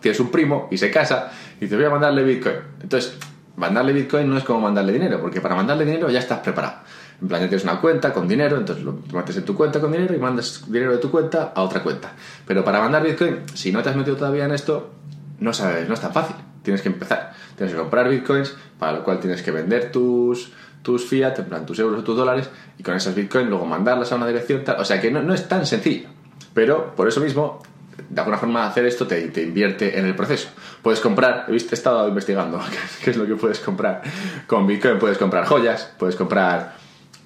tienes 0.00 0.18
un 0.20 0.30
primo 0.30 0.68
y 0.70 0.78
se 0.78 0.90
casa 0.90 1.30
y 1.58 1.64
dice 1.64 1.76
voy 1.76 1.84
a 1.84 1.90
mandarle 1.90 2.24
Bitcoin. 2.24 2.56
Entonces, 2.82 3.16
mandarle 3.56 3.92
Bitcoin 3.92 4.28
no 4.28 4.36
es 4.36 4.44
como 4.44 4.60
mandarle 4.60 4.92
dinero, 4.92 5.20
porque 5.20 5.40
para 5.40 5.54
mandarle 5.54 5.84
dinero 5.84 6.10
ya 6.10 6.18
estás 6.18 6.40
preparado. 6.40 6.78
En 7.20 7.28
plan, 7.28 7.40
ya 7.40 7.48
tienes 7.48 7.64
una 7.64 7.80
cuenta 7.80 8.12
con 8.12 8.28
dinero, 8.28 8.58
entonces 8.58 8.84
lo 8.84 8.98
metes 9.12 9.36
en 9.38 9.44
tu 9.44 9.56
cuenta 9.56 9.80
con 9.80 9.90
dinero 9.90 10.14
y 10.14 10.18
mandas 10.18 10.64
dinero 10.66 10.92
de 10.92 10.98
tu 10.98 11.10
cuenta 11.10 11.52
a 11.54 11.62
otra 11.62 11.82
cuenta. 11.82 12.12
Pero 12.46 12.62
para 12.62 12.80
mandar 12.80 13.02
Bitcoin, 13.02 13.40
si 13.54 13.72
no 13.72 13.82
te 13.82 13.88
has 13.88 13.96
metido 13.96 14.16
todavía 14.16 14.44
en 14.44 14.52
esto, 14.52 14.90
no 15.40 15.52
sabes, 15.52 15.88
no 15.88 15.94
es 15.94 16.00
tan 16.00 16.12
fácil. 16.12 16.36
Tienes 16.62 16.82
que 16.82 16.88
empezar. 16.88 17.32
Tienes 17.56 17.74
que 17.74 17.80
comprar 17.80 18.08
Bitcoins, 18.08 18.54
para 18.78 18.92
lo 18.92 19.04
cual 19.04 19.18
tienes 19.18 19.42
que 19.42 19.50
vender 19.50 19.90
tus, 19.90 20.52
tus 20.86 21.04
fiat, 21.04 21.36
en 21.40 21.46
plan 21.46 21.66
tus 21.66 21.80
euros 21.80 21.98
o 21.98 22.04
tus 22.04 22.16
dólares, 22.16 22.48
y 22.78 22.84
con 22.84 22.94
esas 22.94 23.12
Bitcoins 23.12 23.48
luego 23.48 23.66
mandarlas 23.66 24.12
a 24.12 24.14
una 24.14 24.28
dirección. 24.28 24.62
Tal. 24.62 24.80
O 24.80 24.84
sea 24.84 25.00
que 25.00 25.10
no, 25.10 25.20
no 25.20 25.34
es 25.34 25.48
tan 25.48 25.66
sencillo. 25.66 26.08
Pero 26.54 26.94
por 26.94 27.08
eso 27.08 27.20
mismo 27.20 27.60
de 28.08 28.20
alguna 28.20 28.38
forma 28.38 28.66
hacer 28.68 28.86
esto 28.86 29.04
te, 29.04 29.20
te, 29.28 29.42
invierte 29.42 29.98
en 29.98 30.06
el 30.06 30.14
proceso. 30.14 30.48
Puedes 30.80 31.00
comprar, 31.00 31.46
he 31.48 31.56
estado 31.56 32.06
investigando 32.06 32.60
qué 33.02 33.10
es 33.10 33.16
lo 33.16 33.26
que 33.26 33.34
puedes 33.34 33.58
comprar. 33.58 34.02
Con 34.46 34.64
Bitcoin 34.64 35.00
puedes 35.00 35.18
comprar 35.18 35.44
joyas, 35.44 35.92
puedes 35.98 36.14
comprar, 36.14 36.76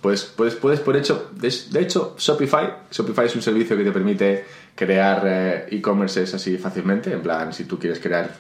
puedes, 0.01 0.25
puedes, 0.25 0.55
puedes 0.55 0.81
por 0.81 0.97
hecho, 0.97 1.31
de, 1.33 1.49
hecho 1.81 2.15
Shopify, 2.19 2.77
Shopify 2.91 3.27
es 3.27 3.37
un 3.37 3.43
servicio 3.43 3.77
que 3.77 3.85
te 3.85 3.93
permite 3.93 4.47
crear 4.75 5.23
eh, 5.27 5.67
e-commerces 5.71 6.33
así 6.33 6.57
fácilmente, 6.57 7.13
en 7.13 7.21
plan, 7.21 7.53
si 7.53 7.65
tú 7.65 7.79
quieres 7.79 8.01
crear 8.01 8.31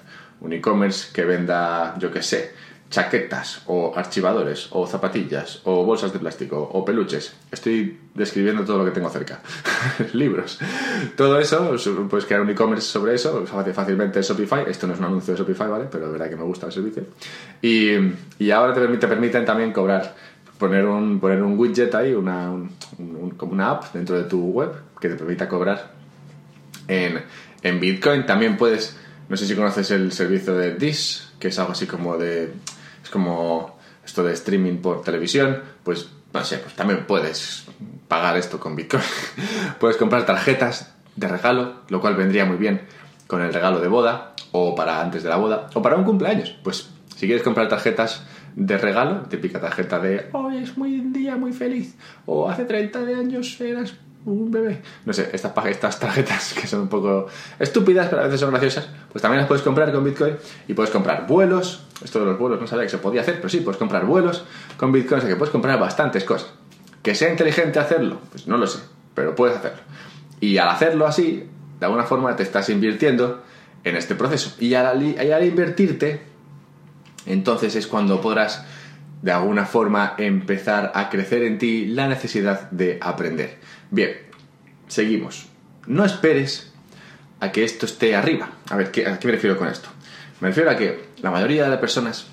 un 0.40 0.54
e-commerce 0.54 1.12
que 1.12 1.26
venda, 1.26 1.94
yo 1.98 2.10
qué 2.10 2.22
sé, 2.22 2.54
chaquetas 2.90 3.62
o 3.66 3.92
archivadores 3.94 4.66
o 4.72 4.84
zapatillas 4.84 5.62
o 5.64 5.84
bolsas 5.84 6.12
de 6.12 6.18
plástico 6.18 6.58
o 6.58 6.84
peluches. 6.84 7.32
Estoy 7.50 7.96
describiendo 8.14 8.64
todo 8.64 8.78
lo 8.78 8.84
que 8.84 8.90
tengo 8.90 9.08
cerca. 9.08 9.40
Libros. 10.12 10.58
Todo 11.16 11.38
eso, 11.38 11.76
puedes 12.10 12.26
crear 12.26 12.42
un 12.42 12.50
e-commerce 12.50 12.88
sobre 12.88 13.14
eso 13.14 13.46
fácilmente 13.46 14.20
Shopify. 14.20 14.64
Esto 14.68 14.88
no 14.88 14.94
es 14.94 14.98
un 14.98 15.06
anuncio 15.06 15.32
de 15.32 15.38
Shopify, 15.38 15.68
¿vale? 15.68 15.86
Pero 15.90 16.06
es 16.06 16.12
verdad 16.12 16.28
que 16.28 16.36
me 16.36 16.42
gusta 16.42 16.66
el 16.66 16.72
servicio. 16.72 17.04
Y, 17.62 17.92
y 18.40 18.50
ahora 18.50 18.74
te, 18.74 18.80
permite, 18.80 19.06
permiten 19.06 19.44
también 19.44 19.72
cobrar, 19.72 20.16
poner 20.58 20.84
un, 20.84 21.20
poner 21.20 21.42
un 21.44 21.56
widget 21.56 21.94
ahí, 21.94 22.12
una, 22.12 22.52
como 23.36 23.52
una 23.52 23.70
app 23.70 23.94
dentro 23.94 24.16
de 24.16 24.24
tu 24.24 24.50
web 24.50 24.72
que 25.00 25.08
te 25.08 25.14
permita 25.14 25.48
cobrar 25.48 25.92
en, 26.88 27.22
en 27.62 27.78
Bitcoin. 27.78 28.26
También 28.26 28.56
puedes, 28.56 28.96
no 29.28 29.36
sé 29.36 29.46
si 29.46 29.54
conoces 29.54 29.92
el 29.92 30.10
servicio 30.10 30.54
de 30.56 30.74
Dish, 30.74 31.30
que 31.38 31.48
es 31.48 31.58
algo 31.60 31.70
así 31.70 31.86
como 31.86 32.18
de 32.18 32.52
como 33.10 33.78
esto 34.04 34.22
de 34.22 34.32
streaming 34.32 34.78
por 34.78 35.02
televisión, 35.02 35.62
pues 35.82 36.08
no 36.32 36.44
sé, 36.44 36.58
pues 36.58 36.74
también 36.74 37.06
puedes 37.06 37.66
pagar 38.08 38.36
esto 38.36 38.58
con 38.58 38.76
Bitcoin. 38.76 39.02
puedes 39.80 39.96
comprar 39.96 40.24
tarjetas 40.26 40.94
de 41.16 41.28
regalo, 41.28 41.82
lo 41.88 42.00
cual 42.00 42.16
vendría 42.16 42.44
muy 42.44 42.56
bien 42.56 42.82
con 43.26 43.42
el 43.42 43.52
regalo 43.52 43.80
de 43.80 43.88
boda 43.88 44.34
o 44.52 44.74
para 44.74 45.00
antes 45.00 45.22
de 45.22 45.28
la 45.28 45.36
boda 45.36 45.70
o 45.74 45.82
para 45.82 45.96
un 45.96 46.04
cumpleaños. 46.04 46.56
Pues 46.62 46.90
si 47.14 47.26
quieres 47.26 47.42
comprar 47.42 47.68
tarjetas 47.68 48.24
de 48.56 48.78
regalo, 48.78 49.22
típica 49.28 49.60
tarjeta 49.60 49.98
de 49.98 50.28
hoy 50.32 50.58
es 50.58 50.76
muy 50.76 51.00
día 51.00 51.36
muy 51.36 51.52
feliz 51.52 51.96
o 52.26 52.48
hace 52.48 52.64
30 52.64 52.98
años 52.98 53.60
eras 53.60 53.94
un 54.24 54.50
bebé. 54.50 54.82
No 55.06 55.12
sé, 55.12 55.30
estas, 55.32 55.52
estas 55.66 55.98
tarjetas 55.98 56.54
que 56.54 56.66
son 56.66 56.82
un 56.82 56.88
poco 56.88 57.26
estúpidas, 57.58 58.08
pero 58.08 58.22
a 58.22 58.24
veces 58.24 58.40
son 58.40 58.50
graciosas, 58.50 58.88
pues 59.12 59.22
también 59.22 59.40
las 59.40 59.48
puedes 59.48 59.62
comprar 59.62 59.92
con 59.92 60.04
Bitcoin 60.04 60.36
y 60.68 60.74
puedes 60.74 60.90
comprar 60.90 61.26
vuelos. 61.26 61.84
Esto 62.04 62.20
de 62.20 62.26
los 62.26 62.38
vuelos 62.38 62.60
no 62.60 62.66
sabía 62.66 62.84
que 62.84 62.90
se 62.90 62.98
podía 62.98 63.22
hacer, 63.22 63.36
pero 63.36 63.48
sí, 63.48 63.60
puedes 63.60 63.78
comprar 63.78 64.04
vuelos 64.04 64.44
con 64.76 64.92
Bitcoin, 64.92 65.18
o 65.18 65.20
sea 65.20 65.30
que 65.30 65.36
puedes 65.36 65.52
comprar 65.52 65.78
bastantes 65.78 66.24
cosas. 66.24 66.50
¿Que 67.02 67.14
sea 67.14 67.30
inteligente 67.30 67.78
hacerlo? 67.78 68.20
Pues 68.30 68.46
no 68.46 68.56
lo 68.56 68.66
sé, 68.66 68.80
pero 69.14 69.34
puedes 69.34 69.56
hacerlo. 69.56 69.80
Y 70.40 70.58
al 70.58 70.68
hacerlo 70.68 71.06
así, 71.06 71.48
de 71.78 71.86
alguna 71.86 72.04
forma 72.04 72.36
te 72.36 72.42
estás 72.42 72.68
invirtiendo 72.68 73.42
en 73.84 73.96
este 73.96 74.14
proceso. 74.14 74.54
Y 74.58 74.74
al, 74.74 75.02
y 75.02 75.16
al 75.30 75.44
invertirte, 75.44 76.22
entonces 77.26 77.74
es 77.74 77.86
cuando 77.86 78.20
podrás 78.20 78.64
de 79.22 79.32
alguna 79.32 79.66
forma 79.66 80.14
empezar 80.18 80.92
a 80.94 81.10
crecer 81.10 81.42
en 81.42 81.58
ti 81.58 81.86
la 81.86 82.08
necesidad 82.08 82.70
de 82.70 82.98
aprender. 83.00 83.58
Bien, 83.90 84.12
seguimos. 84.88 85.48
No 85.86 86.04
esperes 86.04 86.72
a 87.40 87.52
que 87.52 87.64
esto 87.64 87.86
esté 87.86 88.16
arriba. 88.16 88.50
A 88.70 88.76
ver, 88.76 88.90
¿qué, 88.90 89.06
¿a 89.06 89.18
qué 89.18 89.26
me 89.26 89.32
refiero 89.34 89.56
con 89.56 89.68
esto? 89.68 89.88
Me 90.40 90.48
refiero 90.48 90.70
a 90.70 90.76
que 90.76 91.10
la 91.22 91.30
mayoría 91.30 91.64
de 91.64 91.70
las 91.70 91.78
personas 91.78 92.28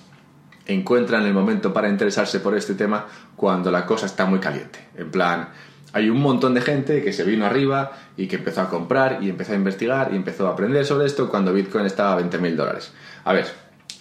encuentran 0.65 1.25
el 1.25 1.33
momento 1.33 1.73
para 1.73 1.89
interesarse 1.89 2.39
por 2.39 2.55
este 2.55 2.75
tema 2.75 3.05
cuando 3.35 3.71
la 3.71 3.85
cosa 3.85 4.05
está 4.05 4.25
muy 4.25 4.39
caliente. 4.39 4.79
En 4.95 5.11
plan, 5.11 5.49
hay 5.93 6.09
un 6.09 6.19
montón 6.19 6.53
de 6.53 6.61
gente 6.61 7.01
que 7.03 7.13
se 7.13 7.23
vino 7.23 7.45
arriba 7.45 7.91
y 8.17 8.27
que 8.27 8.37
empezó 8.37 8.61
a 8.61 8.69
comprar 8.69 9.19
y 9.21 9.29
empezó 9.29 9.53
a 9.53 9.55
investigar 9.55 10.09
y 10.11 10.15
empezó 10.15 10.47
a 10.47 10.51
aprender 10.51 10.85
sobre 10.85 11.05
esto 11.05 11.29
cuando 11.29 11.53
Bitcoin 11.53 11.85
estaba 11.85 12.13
a 12.13 12.21
20.000 12.21 12.55
dólares. 12.55 12.93
A 13.23 13.33
ver, 13.33 13.47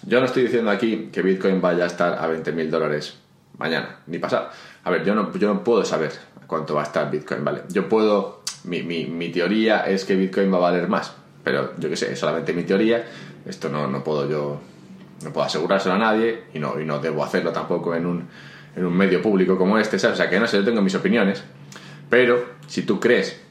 yo 0.05 0.19
no 0.19 0.25
estoy 0.25 0.43
diciendo 0.43 0.71
aquí 0.71 1.09
que 1.11 1.21
Bitcoin 1.21 1.61
vaya 1.61 1.85
a 1.85 1.87
estar 1.87 2.13
a 2.13 2.27
20.000 2.29 2.69
dólares 2.69 3.17
mañana, 3.57 3.99
ni 4.07 4.19
pasado. 4.19 4.49
A 4.83 4.89
ver, 4.91 5.03
yo 5.03 5.15
no, 5.15 5.33
yo 5.33 5.53
no 5.53 5.63
puedo 5.63 5.83
saber 5.83 6.11
cuánto 6.45 6.75
va 6.75 6.81
a 6.81 6.85
estar 6.85 7.09
Bitcoin, 7.09 7.43
¿vale? 7.43 7.61
Yo 7.69 7.89
puedo, 7.89 8.41
mi, 8.63 8.83
mi, 8.83 9.05
mi 9.05 9.29
teoría 9.29 9.81
es 9.87 10.05
que 10.05 10.15
Bitcoin 10.15 10.51
va 10.51 10.57
a 10.57 10.61
valer 10.61 10.87
más, 10.87 11.13
pero 11.43 11.73
yo 11.77 11.89
qué 11.89 11.95
sé, 11.95 12.11
es 12.11 12.19
solamente 12.19 12.53
mi 12.53 12.63
teoría, 12.63 13.05
esto 13.45 13.69
no, 13.69 13.87
no 13.87 14.03
puedo 14.03 14.29
yo, 14.29 14.59
no 15.23 15.33
puedo 15.33 15.45
asegurárselo 15.45 15.95
a 15.95 15.97
nadie 15.97 16.43
y 16.53 16.59
no, 16.59 16.79
y 16.79 16.85
no 16.85 16.99
debo 16.99 17.23
hacerlo 17.23 17.51
tampoco 17.51 17.95
en 17.95 18.05
un, 18.05 18.27
en 18.75 18.85
un 18.85 18.95
medio 18.95 19.21
público 19.21 19.57
como 19.57 19.77
este, 19.77 19.99
¿sabes? 19.99 20.15
O 20.15 20.17
sea, 20.17 20.29
que 20.29 20.39
no 20.39 20.47
sé, 20.47 20.57
yo 20.57 20.65
tengo 20.65 20.81
mis 20.81 20.95
opiniones, 20.95 21.43
pero 22.09 22.45
si 22.67 22.83
tú 22.83 22.99
crees 22.99 23.41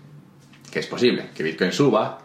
que 0.70 0.78
es 0.78 0.86
posible 0.86 1.30
que 1.34 1.42
Bitcoin 1.42 1.72
suba, 1.72 2.18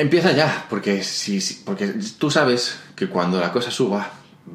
empieza 0.00 0.32
ya, 0.32 0.66
porque, 0.68 1.02
si, 1.02 1.40
porque 1.64 1.94
tú 2.18 2.30
sabes 2.30 2.78
que 2.96 3.08
cuando 3.08 3.38
la 3.40 3.52
cosa 3.52 3.70
suba 3.70 4.08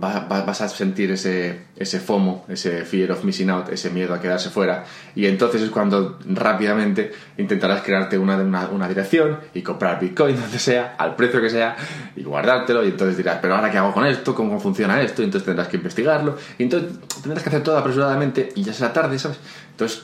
va- 0.04 0.22
va- 0.28 0.42
vas 0.44 0.62
a 0.62 0.68
sentir 0.68 1.12
ese, 1.12 1.68
ese 1.76 2.00
FOMO, 2.00 2.46
ese 2.50 2.84
fear 2.86 3.12
of 3.12 3.24
missing 3.24 3.50
out, 3.50 3.70
ese 3.70 3.90
miedo 3.92 4.14
a 4.14 4.20
quedarse 4.20 4.50
fuera, 4.50 4.84
y 5.16 5.26
entonces 5.26 5.62
es 5.62 5.70
cuando 5.70 6.20
rápidamente 6.28 7.12
intentarás 7.38 7.82
crearte 7.84 8.18
una, 8.18 8.36
una, 8.38 8.68
una 8.70 8.88
dirección 8.90 9.40
y 9.54 9.62
comprar 9.62 10.00
Bitcoin 10.00 10.36
donde 10.42 10.60
sea, 10.60 10.96
al 10.98 11.16
precio 11.16 11.40
que 11.42 11.50
sea, 11.50 11.76
y 12.16 12.24
guardártelo, 12.24 12.84
y 12.84 12.90
entonces 12.90 13.16
dirás, 13.18 13.40
pero 13.42 13.56
ahora 13.56 13.72
qué 13.72 13.78
hago 13.78 13.94
con 13.94 14.06
esto, 14.06 14.34
cómo 14.36 14.60
funciona 14.60 15.02
esto, 15.02 15.22
y 15.22 15.26
entonces 15.26 15.46
tendrás 15.46 15.68
que 15.70 15.78
investigarlo, 15.78 16.38
y 16.58 16.64
entonces 16.64 16.92
tendrás 17.22 17.44
que 17.44 17.50
hacer 17.50 17.64
todo 17.64 17.78
apresuradamente 17.78 18.50
y 18.56 18.64
ya 18.64 18.74
será 18.74 18.92
tarde, 18.92 19.18
¿sabes? 19.20 19.38
Entonces, 19.72 20.04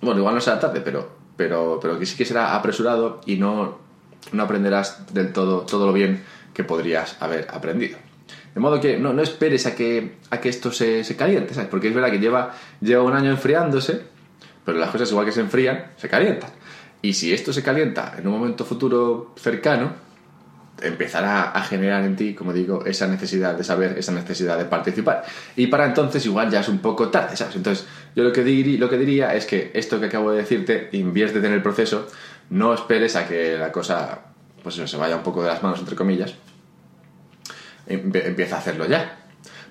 bueno, 0.00 0.20
igual 0.20 0.34
no 0.34 0.40
será 0.40 0.58
tarde, 0.58 0.80
pero, 0.80 1.10
pero, 1.36 1.78
pero 1.82 1.98
que 1.98 2.06
sí 2.06 2.16
que 2.16 2.24
será 2.24 2.54
apresurado 2.56 3.20
y 3.26 3.36
no, 3.36 3.78
no 4.30 4.44
aprenderás 4.44 5.12
del 5.12 5.32
todo 5.32 5.62
todo 5.62 5.86
lo 5.86 5.92
bien 5.92 6.22
que 6.54 6.64
podrías 6.64 7.16
haber 7.20 7.48
aprendido. 7.50 7.98
De 8.54 8.60
modo 8.60 8.80
que 8.80 8.98
no, 8.98 9.12
no 9.14 9.22
esperes 9.22 9.66
a 9.66 9.74
que, 9.74 10.16
a 10.30 10.38
que 10.38 10.50
esto 10.50 10.70
se, 10.70 11.04
se 11.04 11.16
caliente, 11.16 11.54
¿sabes? 11.54 11.70
Porque 11.70 11.88
es 11.88 11.94
verdad 11.94 12.10
que 12.10 12.18
lleva, 12.18 12.54
lleva 12.80 13.02
un 13.02 13.14
año 13.14 13.30
enfriándose, 13.30 14.02
pero 14.64 14.78
las 14.78 14.90
cosas 14.90 15.10
igual 15.10 15.24
que 15.24 15.32
se 15.32 15.40
enfrían, 15.40 15.86
se 15.96 16.08
calientan. 16.08 16.50
Y 17.00 17.14
si 17.14 17.32
esto 17.32 17.52
se 17.52 17.62
calienta 17.62 18.14
en 18.18 18.26
un 18.26 18.34
momento 18.34 18.64
futuro 18.66 19.32
cercano, 19.36 19.92
empezará 20.80 21.50
a 21.50 21.62
generar 21.62 22.04
en 22.04 22.16
ti, 22.16 22.34
como 22.34 22.52
digo, 22.52 22.84
esa 22.84 23.06
necesidad 23.06 23.54
de 23.54 23.62
saber, 23.64 23.96
esa 23.98 24.12
necesidad 24.12 24.58
de 24.58 24.64
participar. 24.64 25.24
Y 25.56 25.68
para 25.68 25.86
entonces 25.86 26.24
igual 26.26 26.50
ya 26.50 26.60
es 26.60 26.68
un 26.68 26.78
poco 26.78 27.08
tarde, 27.08 27.36
¿sabes? 27.36 27.56
Entonces 27.56 27.86
yo 28.16 28.24
lo 28.24 28.32
que, 28.32 28.44
diri- 28.44 28.78
lo 28.78 28.88
que 28.90 28.98
diría 28.98 29.34
es 29.34 29.46
que 29.46 29.70
esto 29.74 30.00
que 30.00 30.06
acabo 30.06 30.32
de 30.32 30.38
decirte, 30.38 30.88
inviértete 30.92 31.46
en 31.46 31.52
el 31.52 31.62
proceso, 31.62 32.08
no 32.50 32.74
esperes 32.74 33.16
a 33.16 33.26
que 33.26 33.56
la 33.58 33.70
cosa 33.72 34.20
pues 34.62 34.76
eso, 34.76 34.86
se 34.86 34.96
vaya 34.96 35.16
un 35.16 35.22
poco 35.22 35.42
de 35.42 35.48
las 35.48 35.62
manos, 35.62 35.80
entre 35.80 35.96
comillas, 35.96 36.34
empieza 37.86 38.56
a 38.56 38.58
hacerlo 38.58 38.86
ya. 38.86 39.18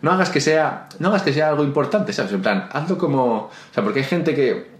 No 0.01 0.11
hagas 0.11 0.29
que 0.29 0.41
sea, 0.41 0.89
no 0.99 1.09
hagas 1.09 1.21
que 1.21 1.31
sea 1.33 1.49
algo 1.49 1.63
importante, 1.63 2.11
¿sabes? 2.11 2.33
En 2.33 2.41
plan, 2.41 2.67
hazlo 2.71 2.97
como, 2.97 3.35
o 3.35 3.51
sea, 3.73 3.83
porque 3.83 3.99
hay 3.99 4.05
gente 4.05 4.33
que 4.35 4.71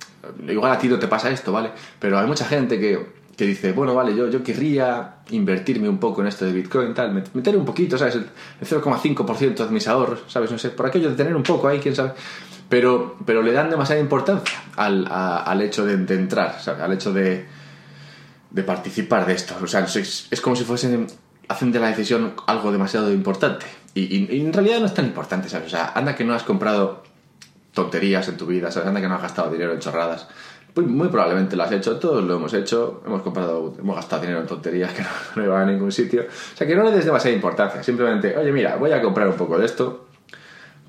igual 0.47 0.71
a 0.71 0.77
ti 0.77 0.87
no 0.87 0.97
te 0.99 1.07
pasa 1.07 1.29
esto, 1.29 1.51
¿vale? 1.51 1.71
Pero 1.99 2.17
hay 2.19 2.25
mucha 2.27 2.43
gente 2.45 2.79
que, 2.79 3.07
que 3.37 3.45
dice, 3.45 3.71
bueno, 3.71 3.93
vale, 3.93 4.15
yo, 4.15 4.29
yo 4.29 4.43
querría 4.43 5.17
invertirme 5.29 5.87
un 5.87 5.99
poco 5.99 6.21
en 6.21 6.27
esto 6.27 6.45
de 6.45 6.51
Bitcoin, 6.53 6.93
tal, 6.93 7.13
met- 7.13 7.29
meter 7.33 7.55
un 7.55 7.65
poquito, 7.65 7.97
¿sabes? 7.97 8.15
El, 8.15 8.25
el 8.59 8.67
0,5% 8.67 9.55
de 9.65 9.71
mis 9.71 9.87
ahorros, 9.87 10.23
¿sabes? 10.27 10.51
No 10.51 10.57
sé, 10.57 10.69
por 10.71 10.87
aquello 10.87 11.09
de 11.11 11.15
tener 11.15 11.35
un 11.35 11.43
poco 11.43 11.67
ahí, 11.67 11.79
quién 11.79 11.95
sabe. 11.95 12.13
Pero, 12.67 13.17
pero 13.25 13.41
le 13.43 13.51
dan 13.51 13.69
demasiada 13.69 14.01
importancia 14.01 14.59
al, 14.75 15.07
al 15.09 15.61
hecho 15.61 15.85
de, 15.85 15.97
de 15.97 16.15
entrar, 16.15 16.57
¿sabes? 16.59 16.81
Al 16.81 16.93
hecho 16.93 17.13
de, 17.13 17.45
de 18.51 18.63
participar 18.63 19.25
de 19.25 19.33
esto. 19.33 19.55
O 19.61 19.67
sea, 19.67 19.81
es, 19.81 20.27
es 20.29 20.41
como 20.41 20.55
si 20.55 20.63
fuesen, 20.63 21.07
hacen 21.47 21.71
de 21.71 21.79
la 21.79 21.87
decisión 21.87 22.33
algo 22.47 22.71
demasiado 22.71 23.11
importante. 23.11 23.65
Y, 23.93 24.39
en 24.41 24.53
realidad 24.53 24.79
no 24.79 24.85
es 24.85 24.93
tan 24.93 25.05
importante, 25.05 25.49
¿sabes? 25.49 25.67
O 25.67 25.69
sea, 25.69 25.91
anda 25.95 26.15
que 26.15 26.23
no 26.23 26.33
has 26.33 26.43
comprado 26.43 27.03
tonterías 27.73 28.27
en 28.29 28.37
tu 28.37 28.45
vida, 28.45 28.71
¿sabes? 28.71 28.87
Anda 28.87 29.01
que 29.01 29.07
no 29.07 29.15
has 29.15 29.21
gastado 29.21 29.51
dinero 29.51 29.73
en 29.73 29.79
chorradas. 29.79 30.27
Muy, 30.75 30.85
muy 30.85 31.07
probablemente 31.09 31.57
lo 31.57 31.63
has 31.63 31.71
hecho, 31.73 31.97
todos 31.97 32.23
lo 32.23 32.35
hemos 32.35 32.53
hecho, 32.53 33.03
hemos 33.05 33.21
comprado, 33.21 33.75
hemos 33.77 33.95
gastado 33.95 34.21
dinero 34.21 34.39
en 34.39 34.47
tonterías 34.47 34.93
que 34.93 35.01
no, 35.03 35.09
no 35.35 35.43
iban 35.43 35.67
a 35.67 35.71
ningún 35.71 35.91
sitio. 35.91 36.21
O 36.21 36.57
sea, 36.57 36.65
que 36.65 36.75
no 36.75 36.83
le 36.83 36.91
des 36.91 37.05
demasiada 37.05 37.35
importancia, 37.35 37.83
simplemente, 37.83 38.37
oye, 38.37 38.51
mira, 38.51 38.77
voy 38.77 38.91
a 38.91 39.01
comprar 39.01 39.27
un 39.27 39.35
poco 39.35 39.57
de 39.57 39.65
esto, 39.65 40.07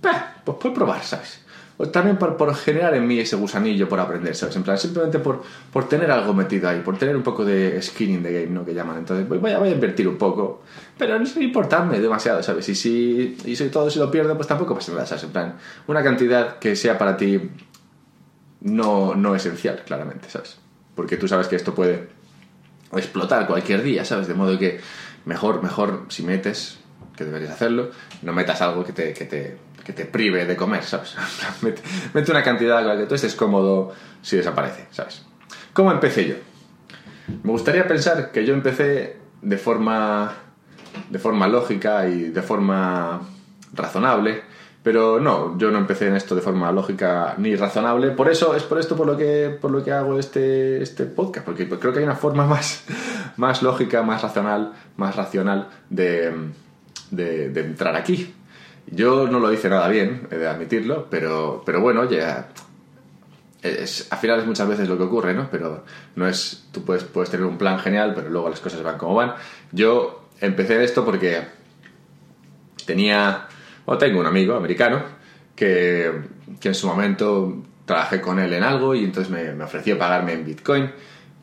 Bah, 0.03 0.35
pues 0.45 0.59
por 0.59 0.75
probar, 0.75 1.03
¿sabes? 1.05 1.42
O 1.83 1.89
también 1.89 2.17
por, 2.17 2.37
por 2.37 2.55
generar 2.55 2.95
en 2.95 3.05
mí 3.09 3.19
ese 3.19 3.35
gusanillo 3.35 3.89
por 3.89 3.99
aprender, 3.99 4.37
¿sabes? 4.37 4.55
En 4.55 4.63
plan, 4.63 4.79
simplemente 4.79 5.19
por, 5.19 5.43
por 5.73 5.89
tener 5.89 6.13
algo 6.13 6.33
metido 6.33 6.69
ahí, 6.69 6.81
por 6.81 6.97
tener 6.97 7.17
un 7.17 7.25
poco 7.25 7.45
de 7.45 7.83
skin 7.83 8.11
in 8.11 8.23
the 8.23 8.33
game, 8.33 8.55
¿no? 8.55 8.65
Que 8.65 8.73
llaman. 8.73 8.99
Entonces, 8.99 9.27
voy, 9.29 9.51
a, 9.51 9.59
voy 9.59 9.69
a 9.69 9.73
invertir 9.73 10.07
un 10.07 10.17
poco, 10.17 10.63
pero 10.97 11.19
no 11.19 11.25
es 11.25 11.37
importarme 11.39 11.99
demasiado, 11.99 12.41
¿sabes? 12.41 12.69
Y 12.69 12.77
si, 12.77 13.37
y 13.45 13.57
si 13.57 13.69
todo 13.69 13.91
se 13.91 13.99
lo 13.99 14.13
pierdo, 14.13 14.37
pues 14.37 14.47
tampoco 14.47 14.77
pasa 14.77 14.93
nada, 14.93 15.07
¿sabes? 15.07 15.25
En 15.25 15.31
plan, 15.31 15.57
una 15.89 16.05
cantidad 16.05 16.61
que 16.61 16.77
sea 16.77 16.97
para 16.97 17.17
ti 17.17 17.51
no, 18.61 19.17
no 19.17 19.35
esencial, 19.35 19.83
claramente, 19.85 20.31
¿sabes? 20.31 20.59
Porque 20.95 21.17
tú 21.17 21.27
sabes 21.27 21.49
que 21.49 21.57
esto 21.57 21.75
puede 21.75 22.07
explotar 22.93 23.49
cualquier 23.49 23.83
día, 23.83 24.05
¿sabes? 24.05 24.29
De 24.29 24.35
modo 24.35 24.57
que 24.57 24.79
mejor, 25.25 25.65
mejor 25.65 26.05
si 26.11 26.23
metes, 26.23 26.79
que 27.17 27.25
deberías 27.25 27.51
hacerlo, 27.51 27.91
no 28.23 28.33
metas 28.33 28.63
algo 28.63 28.85
que 28.85 28.93
te, 28.93 29.13
que 29.15 29.25
te, 29.25 29.57
que 29.85 29.93
te 29.93 30.05
prive 30.05 30.47
de 30.47 30.57
comer, 30.57 30.85
¿sabes? 30.85 31.17
mete, 31.63 32.31
una 32.31 32.43
cantidad 32.43 32.79
con 32.79 32.89
la 32.89 32.97
que 32.97 33.07
tú 33.07 33.15
estés 33.15 33.35
cómodo 33.35 33.93
si 34.23 34.37
desaparece, 34.37 34.87
¿sabes? 34.91 35.23
¿Cómo 35.73 35.91
empecé 35.91 36.29
yo? 36.29 36.35
Me 37.43 37.51
gustaría 37.51 37.87
pensar 37.87 38.31
que 38.31 38.45
yo 38.45 38.55
empecé 38.55 39.17
de 39.41 39.59
forma, 39.59 40.33
de 41.09 41.19
forma 41.19 41.49
lógica 41.49 42.07
y 42.07 42.25
de 42.25 42.43
forma 42.43 43.23
razonable, 43.73 44.43
pero 44.83 45.21
no, 45.21 45.57
yo 45.59 45.71
no 45.71 45.79
empecé 45.79 46.09
en 46.09 46.17
esto 46.17 46.35
de 46.35 46.43
forma 46.43 46.71
lógica 46.73 47.35
ni 47.39 47.57
razonable. 47.57 48.11
Por 48.11 48.29
eso 48.31 48.55
es 48.55 48.65
por 48.65 48.79
esto 48.79 48.97
por 48.97 49.07
lo 49.07 49.17
que 49.17 49.57
por 49.61 49.71
lo 49.71 49.83
que 49.83 49.93
hago 49.93 50.19
este, 50.19 50.83
este 50.83 51.05
podcast, 51.05 51.47
porque 51.47 51.69
creo 51.69 51.93
que 51.93 52.01
hay 52.01 52.05
una 52.05 52.17
forma 52.17 52.47
más, 52.47 52.85
más 53.37 53.63
lógica, 53.63 54.03
más 54.03 54.23
racional, 54.23 54.73
más 54.97 55.17
racional 55.17 55.69
de, 55.89 56.33
de 57.11 57.61
entrar 57.61 57.97
aquí. 57.97 58.35
Yo 58.93 59.27
no 59.27 59.41
lo 59.41 59.51
hice 59.53 59.71
nada 59.71 59.89
bien, 59.89 60.29
he 60.31 60.37
de 60.37 60.47
admitirlo, 60.47 61.09
pero, 61.09 61.63
pero 61.65 61.81
bueno, 61.81 62.09
ya 62.09 62.51
es, 63.63 64.09
al 64.11 64.19
final 64.19 64.41
es 64.41 64.47
muchas 64.47 64.69
veces 64.69 64.89
lo 64.89 64.99
que 64.99 65.05
ocurre, 65.05 65.33
¿no? 65.33 65.49
Pero 65.51 65.85
no 66.15 66.29
es, 66.29 66.69
tú 66.73 66.85
puedes, 66.85 67.05
puedes 67.05 67.31
tener 67.31 67.47
un 67.47 67.57
plan 67.57 67.79
genial, 67.79 68.13
pero 68.15 68.29
luego 68.29 68.51
las 68.51 68.61
cosas 68.61 68.83
van 68.83 68.99
como 68.99 69.15
van. 69.15 69.35
Yo 69.71 70.29
empecé 70.41 70.85
esto 70.85 71.07
porque 71.07 71.43
tenía, 72.85 73.47
o 73.87 73.97
tengo 73.97 74.21
un 74.21 74.27
amigo 74.27 74.57
americano 74.57 75.03
que, 75.57 76.13
que 76.61 76.69
en 76.69 76.75
su 76.75 76.87
momento 76.87 77.63
trabajé 77.87 78.21
con 78.21 78.39
él 78.41 78.53
en 78.53 78.63
algo 78.63 78.95
y 78.95 79.05
entonces 79.05 79.33
me, 79.33 79.55
me 79.55 79.65
ofreció 79.65 79.97
pagarme 79.97 80.35
en 80.35 80.45
Bitcoin. 80.45 80.91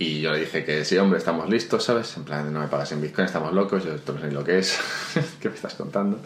Y 0.01 0.21
yo 0.21 0.31
le 0.31 0.39
dije 0.39 0.63
que 0.63 0.85
sí, 0.85 0.97
hombre, 0.97 1.19
estamos 1.19 1.49
listos, 1.49 1.83
¿sabes? 1.83 2.15
En 2.15 2.23
plan, 2.23 2.53
no 2.53 2.61
me 2.61 2.67
pagas 2.67 2.89
en 2.93 3.01
Bitcoin, 3.01 3.25
estamos 3.25 3.51
locos, 3.51 3.83
yo 3.83 3.91
no 3.91 4.19
sé 4.21 4.27
ni 4.27 4.33
lo 4.33 4.45
que 4.45 4.59
es. 4.59 4.79
¿Qué 5.41 5.49
me 5.49 5.55
estás 5.55 5.73
contando? 5.73 6.19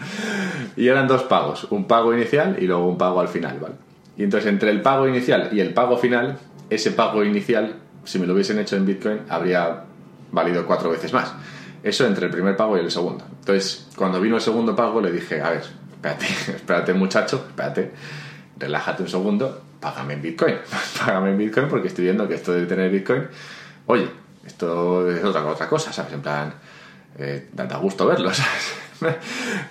Y 0.78 0.88
eran 0.88 1.08
dos 1.08 1.24
pagos, 1.24 1.66
un 1.72 1.88
pago 1.88 2.14
inicial 2.14 2.56
y 2.60 2.68
luego 2.68 2.88
un 2.88 3.00
pago 3.00 3.20
al 3.20 3.30
final, 3.30 3.58
¿vale? 3.60 3.74
Y 4.16 4.24
entonces 4.24 4.48
entre 4.48 4.70
el 4.70 4.84
pago 4.84 5.08
inicial 5.08 5.50
y 5.52 5.60
el 5.60 5.74
pago 5.74 5.98
final, 5.98 6.38
ese 6.70 6.92
pago 6.92 7.24
inicial, 7.24 7.78
si 8.06 8.20
me 8.20 8.28
lo 8.28 8.36
hubiesen 8.36 8.60
hecho 8.60 8.76
en 8.76 8.86
Bitcoin, 8.86 9.22
habría 9.28 9.86
valido 10.32 10.68
cuatro 10.68 10.92
veces 10.92 11.12
más. 11.12 11.34
Eso 11.82 12.06
entre 12.06 12.28
el 12.28 12.32
primer 12.32 12.56
pago 12.56 12.78
y 12.78 12.82
el 12.82 12.92
segundo. 12.92 13.26
Entonces, 13.40 13.88
cuando 13.96 14.22
vino 14.22 14.36
el 14.36 14.42
segundo 14.44 14.76
pago, 14.76 15.02
le 15.02 15.12
dije, 15.12 15.42
a 15.42 15.50
ver, 15.50 15.64
espérate, 15.94 16.26
espérate 16.56 16.94
muchacho, 16.94 17.44
espérate, 17.48 17.92
relájate 18.60 19.02
un 19.02 19.10
segundo, 19.10 19.64
págame 19.84 20.14
en 20.14 20.22
Bitcoin. 20.22 20.56
págame 21.06 21.32
en 21.32 21.38
Bitcoin 21.38 21.68
porque 21.68 21.90
estoy 21.90 22.06
viendo 22.06 22.28
que 22.28 22.36
esto 22.36 22.54
de 22.54 22.66
tener 22.66 22.90
Bitcoin, 22.90 23.28
oye, 23.88 24.10
esto 24.46 25.12
es 25.12 25.24
otra, 25.24 25.46
otra 25.46 25.68
cosa, 25.68 25.92
¿sabes? 25.92 26.14
En 26.14 26.22
plan, 26.22 26.54
eh, 27.20 27.50
da, 27.52 27.78
gusto 27.78 28.08
verlo, 28.08 28.34
¿sabes? 28.34 28.80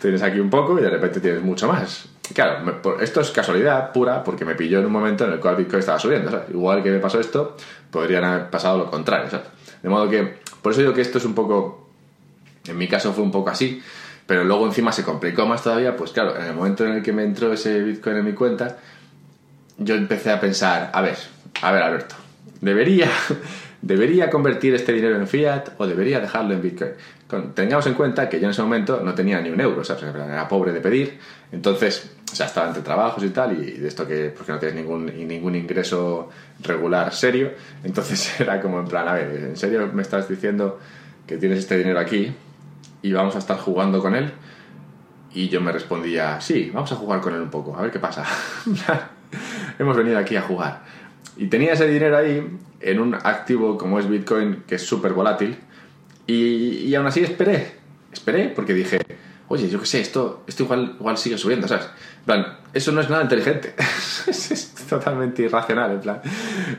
tienes 0.01 0.23
aquí 0.23 0.39
un 0.39 0.51
poco 0.51 0.79
y 0.79 0.83
de 0.83 0.91
repente 0.91 1.19
tienes 1.19 1.43
mucho 1.43 1.67
más. 1.67 2.07
Claro, 2.35 2.81
esto 3.01 3.21
es 3.23 3.31
casualidad 3.31 3.93
pura 3.93 4.23
porque 4.23 4.45
me 4.45 4.55
pilló 4.55 4.79
en 4.79 4.87
un 4.87 4.93
momento 4.93 5.25
en 5.25 5.33
el 5.33 5.41
cual 5.41 5.57
Bitcoin 5.57 5.81
estaba 5.81 5.99
subiendo, 5.99 6.31
¿sabes? 6.31 6.51
Igual 6.51 6.83
que 6.83 6.91
me 6.91 6.99
pasó 6.99 7.19
esto, 7.19 7.57
podrían 7.91 8.25
haber 8.25 8.51
pasado 8.51 8.79
lo 8.79 8.91
contrario, 8.91 9.31
¿sabes? 9.31 9.47
De 9.83 9.89
modo 9.89 10.09
que, 10.09 10.39
por 10.61 10.73
eso 10.73 10.83
digo 10.83 10.93
que 10.93 11.01
esto 11.01 11.19
es 11.19 11.25
un 11.25 11.35
poco, 11.35 11.89
en 12.67 12.77
mi 12.77 12.87
caso 12.89 13.13
fue 13.13 13.25
un 13.25 13.33
poco 13.33 13.51
así, 13.51 13.83
pero 14.27 14.45
luego 14.45 14.67
encima 14.67 14.93
se 14.93 15.03
complicó 15.03 15.47
más 15.47 15.63
todavía, 15.63 15.97
pues 15.97 16.13
claro, 16.13 16.37
en 16.37 16.45
el 16.45 16.55
momento 16.55 16.85
en 16.87 16.93
el 16.93 17.03
que 17.03 17.13
me 17.13 17.25
entró 17.25 17.53
ese 17.53 17.81
Bitcoin 17.81 18.19
en 18.19 18.25
mi 18.25 18.33
cuenta, 18.33 18.79
yo 19.85 19.95
empecé 19.95 20.31
a 20.31 20.41
pensar, 20.41 20.91
a 20.93 21.01
ver, 21.01 21.17
a 21.61 21.73
ver 21.73 21.83
Alberto, 21.83 22.15
debería, 22.61 23.09
¿debería 23.83 24.31
convertir 24.31 24.75
este 24.75 24.93
dinero 24.93 25.17
en 25.17 25.27
fiat 25.27 25.71
o 25.79 25.87
debería 25.87 26.21
dejarlo 26.21 26.55
en 26.55 26.63
Bitcoin? 26.63 26.93
tengamos 27.55 27.87
en 27.87 27.95
cuenta 27.95 28.29
que 28.29 28.39
yo 28.39 28.45
en 28.45 28.51
ese 28.51 28.63
momento 28.63 29.01
no 29.03 29.15
tenía 29.15 29.41
ni 29.41 29.51
un 29.51 29.61
euro, 29.61 29.85
¿sabes? 29.85 30.03
Era 30.03 30.47
pobre 30.49 30.73
de 30.73 30.81
pedir, 30.81 31.19
entonces, 31.51 32.11
o 32.31 32.35
sea, 32.35 32.47
estaba 32.47 32.69
entre 32.69 32.83
trabajos 32.83 33.25
y 33.25 33.31
tal, 33.31 33.59
y 33.59 33.73
de 33.73 33.89
esto 33.89 34.07
que, 34.07 34.33
porque 34.37 34.53
no 34.53 34.59
tienes 34.59 34.77
ningún, 34.77 35.07
ningún 35.07 35.55
ingreso 35.55 36.29
regular 36.61 37.13
serio, 37.13 37.53
entonces 37.85 38.33
era 38.41 38.61
como 38.61 38.81
en 38.81 38.87
plan, 38.87 39.09
a 39.09 39.15
ver, 39.15 39.45
¿en 39.45 39.57
serio 39.57 39.91
me 39.93 40.03
estás 40.03 40.29
diciendo 40.29 40.79
que 41.27 41.39
tienes 41.39 41.59
este 41.61 41.79
dinero 41.79 41.99
aquí 41.99 42.33
y 43.01 43.13
vamos 43.13 43.35
a 43.37 43.39
estar 43.39 43.59
jugando 43.59 44.01
con 44.01 44.15
él? 44.15 44.31
Y 45.35 45.49
yo 45.49 45.63
me 45.63 45.73
respondía, 45.73 46.41
sí, 46.43 46.71
vamos 46.75 46.93
a 46.93 46.97
jugar 46.97 47.23
con 47.23 47.35
él 47.35 47.41
un 47.41 47.51
poco, 47.51 47.75
a 47.77 47.83
ver 47.83 47.91
qué 47.91 47.99
pasa. 47.99 48.27
Hemos 49.79 49.97
venido 49.97 50.19
aquí 50.19 50.37
a 50.37 50.43
jugar. 50.43 50.83
Y 51.37 51.47
tenía 51.47 51.73
ese 51.73 51.87
dinero 51.87 52.17
ahí 52.17 52.47
en 52.81 53.01
un 53.01 53.15
activo 53.15 53.79
como 53.79 53.99
es 53.99 54.09
Bitcoin, 54.09 54.65
que 54.67 54.75
es 54.75 54.83
súper 54.83 55.13
volátil, 55.13 55.57
y, 56.27 56.95
aún 56.95 57.07
así 57.07 57.21
esperé, 57.21 57.73
esperé 58.13 58.49
porque 58.55 58.75
dije, 58.75 58.99
oye, 59.49 59.69
yo 59.69 59.81
qué 59.81 59.87
sé, 59.87 60.01
esto, 60.01 60.45
esto 60.47 60.63
igual, 60.63 60.97
igual 60.99 61.19
sigue 61.19 61.37
subiendo, 61.37 61.67
¿sabes? 61.67 61.87
En 62.21 62.25
plan, 62.25 62.59
eso 62.73 62.93
no 62.93 63.01
es 63.01 63.11
nada 63.11 63.23
inteligente, 63.23 63.75
es, 64.27 64.75
totalmente 64.89 65.43
irracional, 65.43 65.93
en 65.93 66.01
plan, 66.01 66.21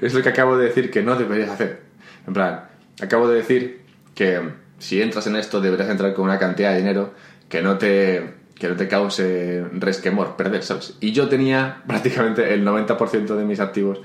es 0.01 0.13
lo 0.13 0.21
que 0.21 0.29
acabo 0.29 0.57
de 0.57 0.65
decir 0.65 0.89
que 0.89 1.03
no 1.03 1.15
deberías 1.15 1.49
hacer. 1.49 1.81
En 2.25 2.33
plan, 2.33 2.65
acabo 3.01 3.27
de 3.27 3.37
decir 3.37 3.81
que 4.15 4.41
si 4.79 5.01
entras 5.01 5.27
en 5.27 5.35
esto 5.35 5.59
deberías 5.59 5.89
entrar 5.89 6.13
con 6.13 6.25
una 6.25 6.39
cantidad 6.39 6.71
de 6.71 6.77
dinero 6.77 7.13
que 7.49 7.61
no 7.61 7.77
te, 7.77 8.33
que 8.55 8.69
no 8.69 8.75
te 8.75 8.87
cause 8.87 9.65
resquemor, 9.73 10.35
perder, 10.35 10.63
¿sabes? 10.63 10.95
Y 10.99 11.11
yo 11.11 11.27
tenía 11.27 11.83
prácticamente 11.87 12.53
el 12.53 12.65
90% 12.65 13.35
de 13.35 13.45
mis 13.45 13.59
activos 13.59 13.99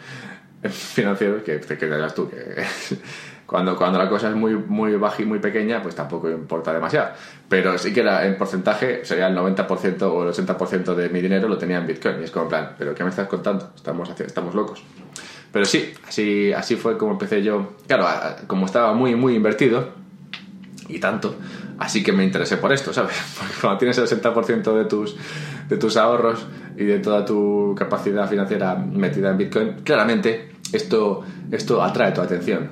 financieros, 0.62 1.42
que, 1.42 1.60
que 1.60 1.86
dirás 1.86 2.14
tú, 2.14 2.28
que 2.28 2.36
cuando, 3.46 3.76
cuando 3.76 3.98
la 3.98 4.08
cosa 4.08 4.28
es 4.28 4.34
muy, 4.34 4.54
muy 4.54 4.96
baja 4.96 5.22
y 5.22 5.24
muy 5.24 5.38
pequeña, 5.38 5.82
pues 5.82 5.94
tampoco 5.94 6.28
importa 6.30 6.72
demasiado. 6.72 7.10
Pero 7.48 7.78
sí 7.78 7.92
que 7.92 8.00
era, 8.00 8.26
en 8.26 8.36
porcentaje 8.36 9.04
sería 9.04 9.28
el 9.28 9.36
90% 9.36 10.02
o 10.02 10.24
el 10.24 10.30
80% 10.30 10.94
de 10.94 11.08
mi 11.08 11.20
dinero 11.20 11.48
lo 11.48 11.56
tenía 11.56 11.78
en 11.78 11.86
Bitcoin. 11.86 12.20
Y 12.20 12.24
es 12.24 12.30
como 12.30 12.44
en 12.44 12.48
plan, 12.50 12.74
¿pero 12.76 12.94
qué 12.94 13.04
me 13.04 13.10
estás 13.10 13.28
contando? 13.28 13.72
Estamos, 13.74 14.08
estamos 14.20 14.54
locos. 14.54 14.82
Pero 15.52 15.64
sí, 15.64 15.94
así, 16.06 16.52
así 16.52 16.76
fue 16.76 16.98
como 16.98 17.12
empecé 17.12 17.42
yo. 17.42 17.76
Claro, 17.86 18.06
como 18.46 18.66
estaba 18.66 18.92
muy, 18.92 19.14
muy 19.14 19.34
invertido, 19.34 19.94
y 20.88 20.98
tanto, 20.98 21.36
así 21.78 22.02
que 22.02 22.12
me 22.12 22.24
interesé 22.24 22.56
por 22.56 22.72
esto, 22.72 22.92
¿sabes? 22.92 23.16
Porque 23.38 23.54
cuando 23.60 23.78
tienes 23.78 23.98
el 23.98 24.06
60% 24.06 24.74
de 24.76 24.84
tus, 24.86 25.16
de 25.68 25.76
tus 25.76 25.96
ahorros 25.96 26.46
y 26.76 26.84
de 26.84 26.98
toda 26.98 27.24
tu 27.24 27.74
capacidad 27.76 28.28
financiera 28.28 28.74
metida 28.74 29.30
en 29.30 29.38
Bitcoin, 29.38 29.72
claramente 29.84 30.52
esto, 30.72 31.24
esto 31.50 31.82
atrae 31.82 32.12
tu 32.12 32.20
atención 32.20 32.68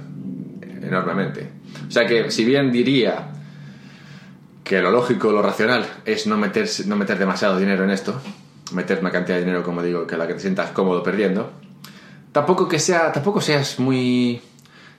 enormemente. 0.83 1.51
O 1.87 1.91
sea 1.91 2.07
que 2.07 2.31
si 2.31 2.45
bien 2.45 2.73
diría 2.73 3.33
que 4.65 4.81
lo 4.81 4.91
lógico, 4.91 5.31
lo 5.31 5.43
racional 5.43 5.87
es 6.05 6.27
no 6.27 6.37
meter, 6.37 6.69
no 6.87 6.97
meter 6.97 7.19
demasiado 7.19 7.59
dinero 7.59 7.85
en 7.85 7.91
esto, 7.91 8.21
meter 8.73 8.99
una 9.01 9.11
cantidad 9.11 9.37
de 9.37 9.45
dinero, 9.45 9.63
como 9.63 9.83
digo, 9.83 10.07
que 10.07 10.17
la 10.17 10.27
que 10.27 10.35
te 10.35 10.41
sientas 10.41 10.71
cómodo 10.71 11.03
perdiendo, 11.03 11.53
tampoco 12.33 12.69
que 12.69 12.79
sea, 12.79 13.13
tampoco 13.13 13.41
seas 13.41 13.79
muy 13.79 14.41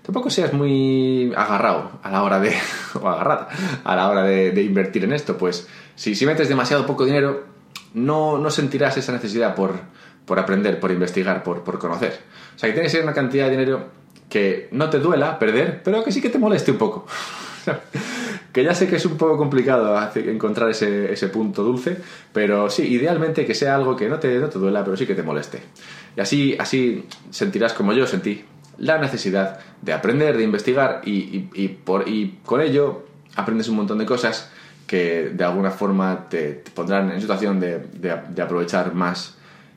tampoco 0.08 0.30
seas 0.30 0.54
muy 0.54 1.34
agarrado 1.36 1.92
a 2.02 2.10
la 2.10 2.24
hora 2.24 2.40
de 2.40 2.56
o 3.02 3.10
agarrada 3.10 3.50
a 3.84 3.96
la 3.96 4.10
hora 4.10 4.24
de, 4.24 4.64
invertir 4.64 5.04
en 5.04 5.12
esto, 5.12 5.38
pues 5.38 5.68
si, 5.96 6.16
si 6.16 6.26
metes 6.26 6.48
demasiado 6.48 6.86
poco 6.86 7.04
dinero, 7.04 7.44
no, 7.94 8.38
no 8.38 8.50
sentirás 8.50 8.96
esa 8.96 9.12
necesidad 9.12 9.54
por, 9.54 9.74
por 10.26 10.40
aprender, 10.40 10.80
por 10.80 10.92
investigar, 10.92 11.44
por, 11.44 11.62
por 11.62 11.78
conocer. 11.78 12.22
O 12.56 12.58
sea, 12.58 12.70
que 12.70 12.74
tiene 12.74 12.86
que 12.86 12.90
ser 12.90 13.04
una 13.04 13.14
cantidad 13.14 13.46
de 13.46 13.52
dinero 13.52 13.86
que 14.30 14.70
no 14.72 14.90
te 14.90 15.00
duela 15.00 15.38
perder, 15.40 15.82
pero 15.84 16.02
que 16.06 16.14
sí 16.14 16.22
que 16.22 16.30
te 16.30 16.40
moleste 16.40 16.72
un 16.72 16.78
poco. 16.78 17.06
que 18.54 18.64
ya 18.64 18.74
sé 18.74 18.88
que 18.88 18.96
es 18.96 19.06
un 19.06 19.18
poco 19.18 19.36
complicado 19.36 20.00
encontrar 20.16 20.70
ese, 20.70 21.12
ese, 21.12 21.28
punto 21.28 21.64
dulce, 21.64 21.98
pero 22.32 22.70
sí, 22.70 22.84
idealmente 22.84 23.46
que 23.46 23.54
sea 23.54 23.76
algo 23.76 23.98
que 23.98 24.08
no 24.08 24.20
te, 24.20 24.40
no 24.40 24.48
te 24.48 24.58
duela, 24.58 24.86
pero 24.86 24.96
sí 24.96 25.06
que 25.06 25.16
te 25.16 25.24
moleste. 25.24 25.62
Y 26.16 26.22
así, 26.22 26.56
así 26.58 27.06
sentirás 27.30 27.74
como 27.74 27.92
yo 27.92 28.08
sentí 28.08 28.46
la 28.78 28.98
necesidad 28.98 29.60
de 29.82 29.94
aprender, 29.94 30.38
de 30.38 30.44
investigar 30.44 31.02
y, 31.06 31.50
y, 31.54 31.68
por, 31.70 32.08
y 32.08 32.40
con 32.46 32.62
ello 32.62 33.06
aprendes 33.36 33.68
un 33.70 33.76
montón 33.78 33.98
de 33.98 34.06
cosas 34.06 34.50
que 34.86 35.32
de 35.34 35.44
alguna 35.44 35.72
forma 35.72 36.30
te, 36.30 36.64
pondrán 36.74 37.12
en 37.12 37.20
situación 37.20 37.60
de, 37.60 37.80
de, 37.80 38.16
de 38.30 38.42
aprovechar 38.42 38.94
más 38.94 39.36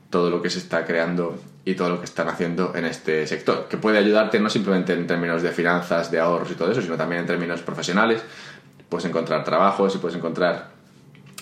todo 0.09 0.29
lo 0.29 0.41
que 0.41 0.49
se 0.49 0.59
está 0.59 0.85
creando 0.85 1.39
y 1.63 1.75
todo 1.75 1.89
lo 1.89 1.99
que 1.99 2.05
están 2.05 2.27
haciendo 2.27 2.73
en 2.75 2.85
este 2.85 3.27
sector, 3.27 3.67
que 3.69 3.77
puede 3.77 3.97
ayudarte 3.97 4.39
no 4.39 4.49
simplemente 4.49 4.93
en 4.93 5.05
términos 5.05 5.41
de 5.41 5.51
finanzas, 5.51 6.09
de 6.09 6.19
ahorros 6.19 6.49
y 6.51 6.55
todo 6.55 6.71
eso, 6.71 6.81
sino 6.81 6.97
también 6.97 7.21
en 7.21 7.27
términos 7.27 7.61
profesionales. 7.61 8.21
Puedes 8.89 9.05
encontrar 9.05 9.43
trabajos 9.43 9.95
y 9.95 9.99
puedes 9.99 10.17
encontrar 10.17 10.71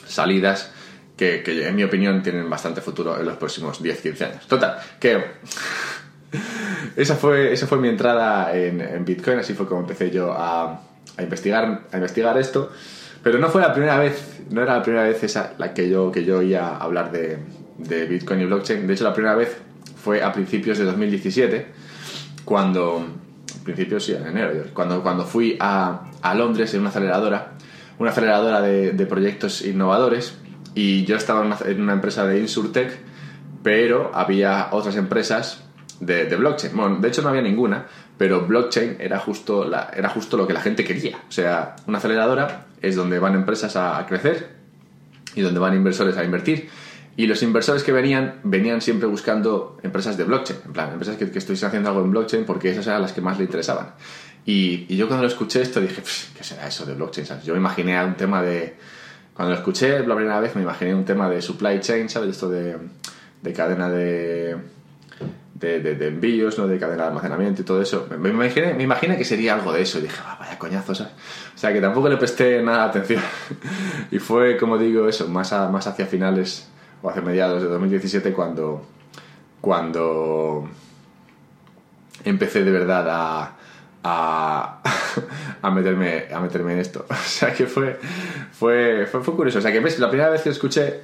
salidas 0.05 0.71
que, 1.15 1.43
en 1.45 1.75
mi 1.75 1.83
opinión 1.83 2.21
tienen 2.21 2.49
bastante 2.49 2.81
futuro 2.81 3.19
en 3.19 3.25
los 3.25 3.37
próximos 3.37 3.81
10-15 3.81 4.21
años. 4.21 4.47
Total, 4.47 4.77
que 4.99 5.23
esa 6.95 7.15
fue, 7.15 7.53
esa 7.53 7.67
fue 7.67 7.77
mi 7.77 7.89
entrada 7.89 8.55
en, 8.55 9.05
Bitcoin, 9.05 9.39
así 9.39 9.53
fue 9.53 9.67
como 9.67 9.81
empecé 9.81 10.11
yo 10.11 10.33
a, 10.33 10.81
investigar, 11.19 11.85
a 11.91 11.95
investigar 11.95 12.37
esto. 12.37 12.71
Pero 13.23 13.37
no 13.37 13.49
fue 13.49 13.61
la 13.61 13.73
primera 13.73 13.97
vez, 13.97 14.41
no 14.49 14.61
era 14.61 14.77
la 14.77 14.83
primera 14.83 15.03
vez 15.03 15.23
esa 15.23 15.53
la 15.57 15.73
que 15.73 15.89
yo, 15.89 16.11
que 16.11 16.23
yo 16.23 16.39
oía 16.39 16.77
hablar 16.77 17.11
de, 17.11 17.37
de 17.77 18.05
Bitcoin 18.05 18.41
y 18.41 18.45
blockchain. 18.45 18.87
De 18.87 18.93
hecho, 18.93 19.03
la 19.03 19.13
primera 19.13 19.35
vez 19.35 19.57
fue 20.01 20.23
a 20.23 20.31
principios 20.31 20.77
de 20.77 20.85
2017, 20.85 21.67
cuando, 22.45 23.05
principios 23.63 24.05
sí, 24.05 24.13
en 24.13 24.27
enero, 24.27 24.65
cuando, 24.73 25.03
cuando 25.03 25.25
fui 25.25 25.57
a, 25.59 26.09
a 26.21 26.35
Londres 26.35 26.73
en 26.73 26.81
una 26.81 26.89
aceleradora, 26.89 27.53
una 27.97 28.11
aceleradora 28.11 28.61
de, 28.61 28.91
de, 28.93 29.05
proyectos 29.05 29.65
innovadores, 29.65 30.37
y 30.75 31.03
yo 31.05 31.17
estaba 31.17 31.41
en 31.65 31.81
una, 31.81 31.93
empresa 31.93 32.25
de 32.25 32.39
Insurtech, 32.39 32.97
pero 33.63 34.11
había 34.13 34.69
otras 34.71 34.95
empresas 34.95 35.63
de, 35.99 36.35
blockchain. 36.35 36.75
Bueno, 36.75 36.97
de 36.97 37.07
hecho 37.07 37.21
no 37.21 37.29
había 37.29 37.41
ninguna, 37.41 37.85
pero 38.17 38.45
blockchain 38.45 38.97
era 38.99 39.19
justo, 39.19 39.65
era 39.65 40.09
justo 40.09 40.37
lo 40.37 40.47
que 40.47 40.53
la 40.53 40.61
gente 40.61 40.83
quería. 40.83 41.17
O 41.27 41.31
sea, 41.31 41.75
una 41.87 41.97
aceleradora 41.97 42.65
es 42.81 42.95
donde 42.95 43.19
van 43.19 43.35
empresas 43.35 43.75
a 43.75 44.05
crecer 44.07 44.49
y 45.35 45.41
donde 45.41 45.59
van 45.59 45.75
inversores 45.75 46.17
a 46.17 46.23
invertir 46.23 46.69
y 47.19 47.27
los 47.27 47.43
inversores 47.43 47.83
que 47.83 47.91
venían, 47.91 48.39
venían 48.43 48.79
siempre 48.79 49.05
buscando 49.05 49.77
empresas 49.83 50.15
de 50.15 50.23
blockchain, 50.23 50.59
en 50.67 50.71
plan, 50.71 50.93
empresas 50.93 51.17
que, 51.17 51.29
que 51.29 51.39
estuviesen 51.39 51.67
haciendo 51.67 51.89
algo 51.89 52.01
en 52.01 52.11
blockchain 52.11 52.45
porque 52.45 52.71
esas 52.71 52.87
eran 52.87 53.01
las 53.01 53.11
que 53.11 53.19
más 53.19 53.37
le 53.37 53.43
interesaban. 53.43 53.93
Y, 54.45 54.85
y 54.87 54.95
yo 54.95 55.07
cuando 55.07 55.23
lo 55.23 55.27
escuché 55.27 55.61
esto 55.61 55.81
dije, 55.81 56.01
¿qué 56.37 56.43
será 56.45 56.65
eso 56.65 56.85
de 56.85 56.93
blockchain? 56.93 57.41
Yo 57.43 57.53
me 57.53 57.59
imaginé 57.59 58.01
un 58.01 58.15
tema 58.15 58.41
de... 58.41 58.73
Cuando 59.33 59.53
lo 59.53 59.59
escuché 59.59 59.99
la 59.99 60.15
primera 60.15 60.39
vez 60.39 60.55
me 60.55 60.61
imaginé 60.61 60.95
un 60.95 61.03
tema 61.03 61.29
de 61.29 61.41
supply 61.41 61.81
chain, 61.81 62.07
¿sabes? 62.07 62.29
Esto 62.29 62.47
de, 62.47 62.77
de 63.41 63.53
cadena 63.53 63.89
de, 63.89 64.55
de, 65.59 66.07
envíos, 66.07 66.57
¿no? 66.57 66.67
de 66.67 66.79
cadena 66.79 67.03
de 67.03 67.09
almacenamiento 67.09 67.61
y 67.61 67.65
todo 67.65 67.81
eso. 67.81 68.07
Me, 68.17 68.29
imaginé, 68.29 68.73
me 68.73 68.83
imaginé 68.83 69.17
que 69.17 69.25
sería 69.25 69.55
algo 69.55 69.73
de 69.73 69.81
eso 69.81 69.99
y 69.99 70.03
dije, 70.03 70.15
ah, 70.25 70.37
vaya 70.39 70.57
coñazo, 70.57 70.95
¿sabes? 70.95 71.13
O 71.55 71.57
sea 71.57 71.73
que 71.73 71.81
tampoco 71.81 72.09
le 72.09 72.17
presté 72.17 72.61
nada 72.61 72.83
de 72.83 72.89
atención. 72.89 73.21
y 74.11 74.19
fue, 74.19 74.57
como 74.57 74.77
digo, 74.77 75.07
eso, 75.07 75.27
más, 75.27 75.51
más 75.51 75.87
hacia 75.87 76.05
finales 76.05 76.67
o 77.01 77.09
hace 77.09 77.21
mediados 77.21 77.61
de 77.61 77.67
2017 77.67 78.33
cuando, 78.33 78.85
cuando 79.61 80.69
empecé 82.23 82.63
de 82.63 82.71
verdad 82.71 83.07
a, 83.09 83.55
a, 84.03 84.81
a, 85.61 85.71
meterme, 85.71 86.25
a 86.33 86.39
meterme 86.39 86.73
en 86.73 86.79
esto. 86.79 87.05
O 87.09 87.15
sea 87.15 87.53
que 87.53 87.67
fue, 87.67 87.99
fue, 88.51 89.05
fue, 89.05 89.21
curioso. 89.35 89.59
O 89.59 89.61
sea 89.61 89.71
que 89.71 89.79
ves, 89.79 89.99
la 89.99 90.09
primera 90.09 90.29
vez 90.29 90.41
que 90.41 90.49
escuché, 90.49 91.01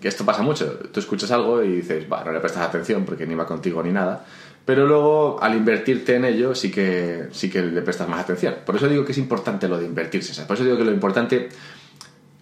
que 0.00 0.08
esto 0.08 0.24
pasa 0.24 0.42
mucho, 0.42 0.66
tú 0.92 1.00
escuchas 1.00 1.30
algo 1.30 1.62
y 1.62 1.76
dices, 1.76 2.06
va, 2.10 2.24
no 2.24 2.32
le 2.32 2.40
prestas 2.40 2.62
atención 2.62 3.04
porque 3.04 3.26
ni 3.26 3.34
va 3.34 3.46
contigo 3.46 3.82
ni 3.82 3.92
nada. 3.92 4.24
Pero 4.64 4.86
luego, 4.86 5.42
al 5.42 5.56
invertirte 5.56 6.16
en 6.16 6.24
ello, 6.24 6.54
sí 6.54 6.70
que, 6.70 7.28
sí 7.32 7.50
que 7.50 7.62
le 7.62 7.82
prestas 7.82 8.08
más 8.08 8.20
atención. 8.20 8.56
Por 8.64 8.76
eso 8.76 8.88
digo 8.88 9.04
que 9.04 9.12
es 9.12 9.18
importante 9.18 9.68
lo 9.68 9.78
de 9.78 9.86
invertirse. 9.86 10.42
Por 10.44 10.54
eso 10.54 10.64
digo 10.64 10.76
que 10.76 10.84
lo 10.84 10.92
importante 10.92 11.48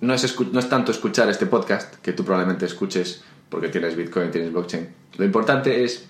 no 0.01 0.14
es, 0.14 0.41
no 0.53 0.61
es 0.61 0.69
tanto 0.69 0.93
escuchar 0.93 1.29
este 1.29 1.47
podcast, 1.47 1.95
que 1.97 2.12
tú 2.12 2.25
probablemente 2.25 2.67
escuches 2.67 3.23
porque 3.49 3.69
tienes 3.69 3.97
Bitcoin, 3.97 4.31
tienes 4.31 4.53
blockchain. 4.53 4.88
Lo 5.17 5.25
importante 5.25 5.85
es 5.85 6.07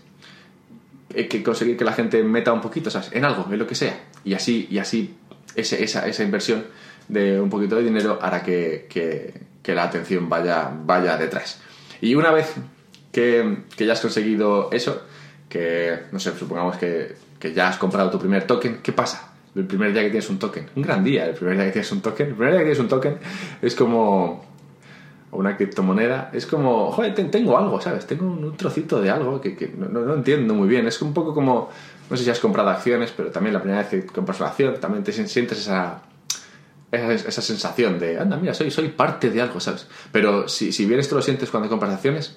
eh, 1.15 1.29
que 1.29 1.43
conseguir 1.43 1.77
que 1.77 1.85
la 1.85 1.93
gente 1.93 2.23
meta 2.25 2.53
un 2.53 2.61
poquito, 2.61 2.91
¿sabes? 2.91 3.11
En 3.13 3.25
algo, 3.25 3.47
en 3.51 3.59
lo 3.59 3.67
que 3.67 3.75
sea. 3.75 4.01
Y 4.25 4.35
así, 4.35 4.67
y 4.71 4.79
así 4.79 5.15
esa, 5.55 6.07
esa 6.07 6.23
inversión 6.23 6.65
de 7.09 7.41
un 7.41 7.51
poquito 7.51 7.77
de 7.77 7.85
dinero 7.85 8.19
hará 8.21 8.43
que, 8.43 9.35
la 9.75 9.85
atención 9.85 10.29
vaya, 10.29 10.71
vaya 10.85 11.17
detrás. 11.17 11.61
Y 12.01 12.15
una 12.15 12.31
vez 12.31 12.55
que, 13.13 13.65
que, 13.77 13.87
ya 13.87 13.93
has 13.95 14.01
conseguido 14.01 14.71
eso, 14.73 15.03
que, 15.49 16.01
no 16.13 16.21
sé, 16.21 16.33
supongamos 16.39 16.77
que, 16.77 17.17
que 17.39 17.53
ya 17.53 17.69
has 17.69 17.79
comprado 17.79 18.11
tu 18.11 18.19
primer 18.19 18.47
token, 18.47 18.81
¿qué 18.83 18.93
pasa? 18.93 19.29
el 19.59 19.67
primer 19.67 19.93
día 19.93 20.03
que 20.03 20.11
tienes 20.11 20.31
un 20.31 20.39
token. 20.39 20.67
Un 20.77 20.83
gran 20.83 21.03
día, 21.03 21.27
el 21.27 21.35
primer 21.35 21.57
día 21.57 21.67
que 21.67 21.73
tienes 21.73 21.93
un 21.93 22.01
token. 22.01 22.29
El 22.29 22.35
primer 22.35 22.53
día 22.53 22.61
que 22.61 22.65
tienes 22.67 22.81
un 22.81 22.89
token 22.89 23.19
es 23.61 23.75
como. 23.75 24.45
una 25.33 25.57
criptomoneda, 25.57 26.31
es 26.33 26.47
como, 26.47 26.91
joder, 26.93 27.15
tengo 27.15 27.59
algo, 27.59 27.81
¿sabes? 27.81 28.07
Tengo 28.07 28.27
un 28.27 28.57
trocito 28.57 29.01
de 29.01 29.11
algo 29.11 29.41
que, 29.41 29.73
no, 29.77 29.89
no, 29.89 30.15
entiendo 30.15 30.55
muy 30.55 30.69
bien. 30.69 30.87
Es 30.87 31.03
un 31.03 31.13
poco 31.13 31.35
como, 31.35 31.71
no 32.09 32.17
sé 32.17 32.25
si 32.25 32.31
has 32.31 32.41
comprado 32.41 32.71
acciones, 32.71 33.13
pero 33.17 33.31
también 33.31 33.55
la 33.55 33.61
primera 33.61 33.83
vez 33.83 33.91
que 33.91 34.07
compras 34.07 34.41
una 34.41 34.51
acción, 34.51 34.79
también 34.81 35.05
te 35.05 35.13
sientes 35.13 35.59
esa, 35.59 36.03
esa, 36.91 37.43
sensación 37.43 37.99
de, 37.99 38.19
anda, 38.19 38.37
mira, 38.37 38.55
soy, 38.55 38.71
soy 38.71 38.89
parte 38.89 39.31
de 39.31 39.43
algo, 39.43 39.61
¿sabes? 39.61 39.87
Pero 40.11 40.49
si, 40.49 40.73
si 40.73 40.87
bien 40.87 41.01
esto 41.01 41.17
lo 41.17 41.23
sientes 41.23 41.51
cuando 41.51 41.69
compras 41.69 41.93
acciones, 41.93 42.37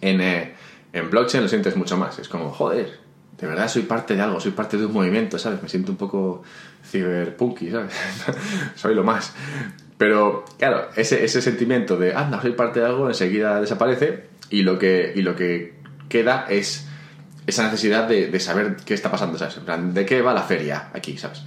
en, 0.00 0.20
eh, 0.20 0.54
en 0.92 1.10
blockchain 1.10 1.42
lo 1.42 1.48
sientes 1.48 1.76
mucho 1.76 1.96
más. 1.96 2.18
Es 2.18 2.28
como, 2.28 2.50
joder, 2.50 2.98
de 3.38 3.46
verdad 3.46 3.68
soy 3.68 3.82
parte 3.82 4.14
de 4.14 4.22
algo, 4.22 4.40
soy 4.40 4.52
parte 4.52 4.76
de 4.76 4.86
un 4.86 4.92
movimiento, 4.92 5.38
¿sabes? 5.38 5.62
Me 5.62 5.68
siento 5.68 5.92
un 5.92 5.98
poco 5.98 6.42
ciberpunky, 6.84 7.70
¿sabes? 7.70 7.92
soy 8.74 8.94
lo 8.94 9.04
más. 9.04 9.32
Pero, 9.98 10.44
claro, 10.58 10.90
ese, 10.96 11.24
ese 11.24 11.40
sentimiento 11.40 11.96
de, 11.96 12.14
anda, 12.14 12.40
soy 12.42 12.52
parte 12.52 12.80
de 12.80 12.86
algo, 12.86 13.08
enseguida 13.08 13.60
desaparece 13.60 14.24
y 14.50 14.62
lo 14.62 14.78
que, 14.78 15.12
y 15.14 15.22
lo 15.22 15.36
que 15.36 15.74
queda 16.08 16.46
es 16.48 16.86
esa 17.46 17.64
necesidad 17.64 18.08
de, 18.08 18.28
de 18.28 18.40
saber 18.40 18.76
qué 18.84 18.94
está 18.94 19.10
pasando, 19.10 19.38
¿sabes? 19.38 19.58
¿de 19.94 20.06
qué 20.06 20.22
va 20.22 20.34
la 20.34 20.42
feria 20.42 20.90
aquí, 20.92 21.18
¿sabes? 21.18 21.42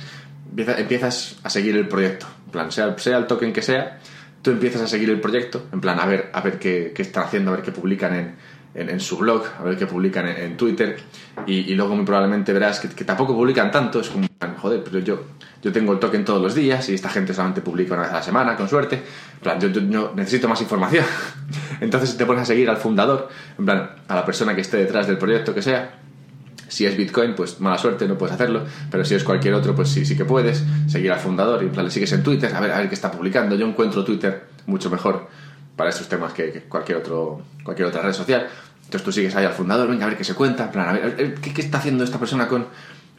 Empiezas 0.58 1.38
a 1.44 1.50
seguir 1.50 1.76
el 1.76 1.88
proyecto. 1.88 2.26
En 2.46 2.52
plan, 2.52 2.72
sea, 2.72 2.96
el 3.18 3.28
token 3.28 3.54
que 3.54 3.62
sea, 3.62 4.00
tú 4.42 4.52
empiezas 4.52 4.82
a 4.82 4.88
seguir 4.88 5.10
el 5.10 5.20
proyecto, 5.20 5.68
en 5.72 5.82
plan, 5.82 6.00
a 6.00 6.06
ver, 6.06 6.30
a 6.34 6.42
ver 6.42 6.60
qué, 6.60 6.94
están 6.98 7.26
haciendo, 7.26 7.52
a 7.52 7.56
ver 7.56 7.64
qué 7.64 7.72
publican 7.72 8.16
en, 8.16 8.90
en, 8.90 9.00
su 9.00 9.18
blog, 9.18 9.44
a 9.60 9.64
ver 9.64 9.78
qué 9.78 9.86
publican 9.88 10.28
en, 10.28 10.56
Twitter, 10.58 10.98
y, 11.46 11.74
luego 11.74 11.96
muy 11.96 12.06
probablemente 12.06 12.54
verás 12.54 12.80
que, 12.80 13.04
tampoco 13.04 13.36
publican 13.36 13.72
tanto, 13.72 14.00
es 14.00 14.10
como, 14.10 14.28
joder, 14.58 14.84
pero 14.84 15.00
yo, 15.00 15.24
yo 15.62 15.72
tengo 15.72 15.94
el 15.94 16.00
token 16.00 16.24
todos 16.24 16.42
los 16.42 16.56
días 16.56 16.88
y 16.90 16.94
esta 16.94 17.10
gente 17.10 17.34
solamente 17.34 17.62
publica 17.62 17.94
una 17.94 18.04
vez 18.04 18.12
a 18.12 18.16
la 18.16 18.24
semana, 18.24 18.56
con 18.56 18.70
suerte, 18.70 18.96
en 18.96 19.40
plan, 19.42 19.60
yo, 19.60 19.68
yo 19.68 20.14
necesito 20.16 20.48
más 20.48 20.62
información. 20.62 21.06
Entonces 21.82 22.16
te 22.18 22.26
pones 22.26 22.44
a 22.44 22.46
seguir 22.46 22.70
al 22.70 22.78
fundador, 22.78 23.30
en 23.58 23.66
plan, 23.66 23.90
a 24.08 24.16
la 24.16 24.26
persona 24.26 24.56
que 24.56 24.62
esté 24.62 24.78
detrás 24.78 25.08
del 25.08 25.18
proyecto 25.18 25.54
que 25.54 25.62
sea, 25.62 26.07
si 26.68 26.86
es 26.86 26.98
Bitcoin, 26.98 27.36
pues 27.36 27.60
mala 27.60 27.78
suerte, 27.78 28.08
no 28.08 28.18
puedes 28.18 28.36
hacerlo, 28.36 28.66
pero 28.92 29.06
si 29.06 29.16
es 29.16 29.24
cualquier 29.24 29.54
otro, 29.54 29.76
pues 29.76 29.90
sí, 29.90 30.06
sí 30.06 30.16
que 30.18 30.26
puedes 30.26 30.64
seguir 30.88 31.12
al 31.12 31.20
fundador 31.20 31.64
y 31.64 31.76
le 31.76 31.92
sigues 31.92 32.12
en 32.14 32.24
Twitter, 32.24 32.54
a 32.54 32.60
ver, 32.60 32.72
a 32.72 32.80
ver 32.80 32.90
qué 32.90 32.96
está 32.96 33.12
publicando. 33.12 33.56
Yo 33.56 33.68
encuentro 33.68 34.04
Twitter 34.04 34.48
mucho 34.66 34.90
mejor 34.90 35.28
para 35.76 35.90
estos 35.90 36.10
temas 36.10 36.34
que, 36.34 36.64
cualquier, 36.68 36.98
otro, 36.98 37.42
cualquier 37.64 37.88
otra 37.88 38.02
red 38.02 38.14
social. 38.14 38.48
Entonces 38.78 39.04
tú 39.04 39.12
sigues 39.12 39.36
ahí 39.36 39.46
al 39.46 39.54
fundador, 39.54 39.90
venga, 39.90 40.06
a 40.06 40.10
ver 40.10 40.18
qué 40.18 40.24
se 40.24 40.34
cuenta, 40.34 40.66
en 40.66 40.72
plan, 40.72 40.90
a 40.90 40.94
ver, 40.94 41.36
¿qué, 41.36 41.54
qué 41.54 41.62
está 41.62 41.78
haciendo 41.78 42.04
esta 42.04 42.20
persona 42.20 42.48
con, 42.48 42.68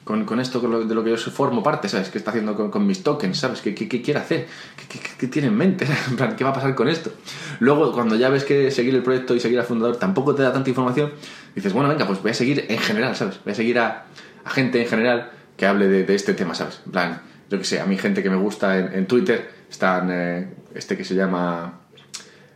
con, 0.08 0.40
esto 0.40 0.58
de 0.60 0.94
lo 0.94 1.04
que 1.04 1.10
yo 1.10 1.16
formo 1.18 1.62
parte, 1.62 1.86
¿sabes? 1.86 2.08
¿Qué 2.08 2.16
está 2.16 2.30
haciendo 2.30 2.70
con, 2.70 2.86
mis 2.86 3.02
tokens, 3.02 3.38
¿sabes? 3.38 3.60
¿Qué, 3.60 3.74
quiere 3.74 4.18
hacer? 4.18 4.46
¿Qué, 5.18 5.26
tiene 5.26 5.48
en 5.48 5.56
mente? 5.56 5.86
En 6.18 6.34
¿qué 6.34 6.44
va 6.44 6.50
a 6.50 6.54
pasar 6.54 6.74
con 6.74 6.88
esto? 6.88 7.12
Luego, 7.60 7.92
cuando 7.92 8.16
ya 8.16 8.30
ves 8.30 8.44
que 8.44 8.70
seguir 8.70 8.94
el 8.94 9.02
proyecto 9.02 9.34
y 9.34 9.40
seguir 9.40 9.58
al 9.58 9.66
fundador 9.66 9.98
tampoco 9.98 10.34
te 10.34 10.42
da 10.42 10.50
tanta 10.50 10.70
información, 10.70 11.12
dices, 11.54 11.74
bueno, 11.74 11.90
venga, 11.90 12.06
pues 12.06 12.22
voy 12.22 12.30
a 12.30 12.34
seguir 12.34 12.64
en 12.70 12.78
general, 12.78 13.16
¿sabes? 13.16 13.38
Voy 13.44 13.52
a 13.52 13.54
seguir 13.54 13.78
a, 13.78 14.06
gente 14.46 14.80
en 14.80 14.88
general 14.88 15.30
que 15.58 15.66
hable 15.66 15.88
de, 15.88 16.14
este 16.14 16.32
tema, 16.32 16.54
¿sabes? 16.54 16.80
En 16.86 16.92
plan, 16.92 17.20
yo 17.50 17.58
que 17.58 17.64
sé, 17.64 17.78
a 17.78 17.84
mí 17.84 17.98
gente 17.98 18.22
que 18.22 18.30
me 18.30 18.36
gusta 18.36 18.78
en, 18.78 19.06
Twitter, 19.06 19.50
están 19.68 20.08
eh, 20.10 20.48
este 20.74 20.96
que 20.96 21.04
se 21.04 21.14
llama... 21.14 21.80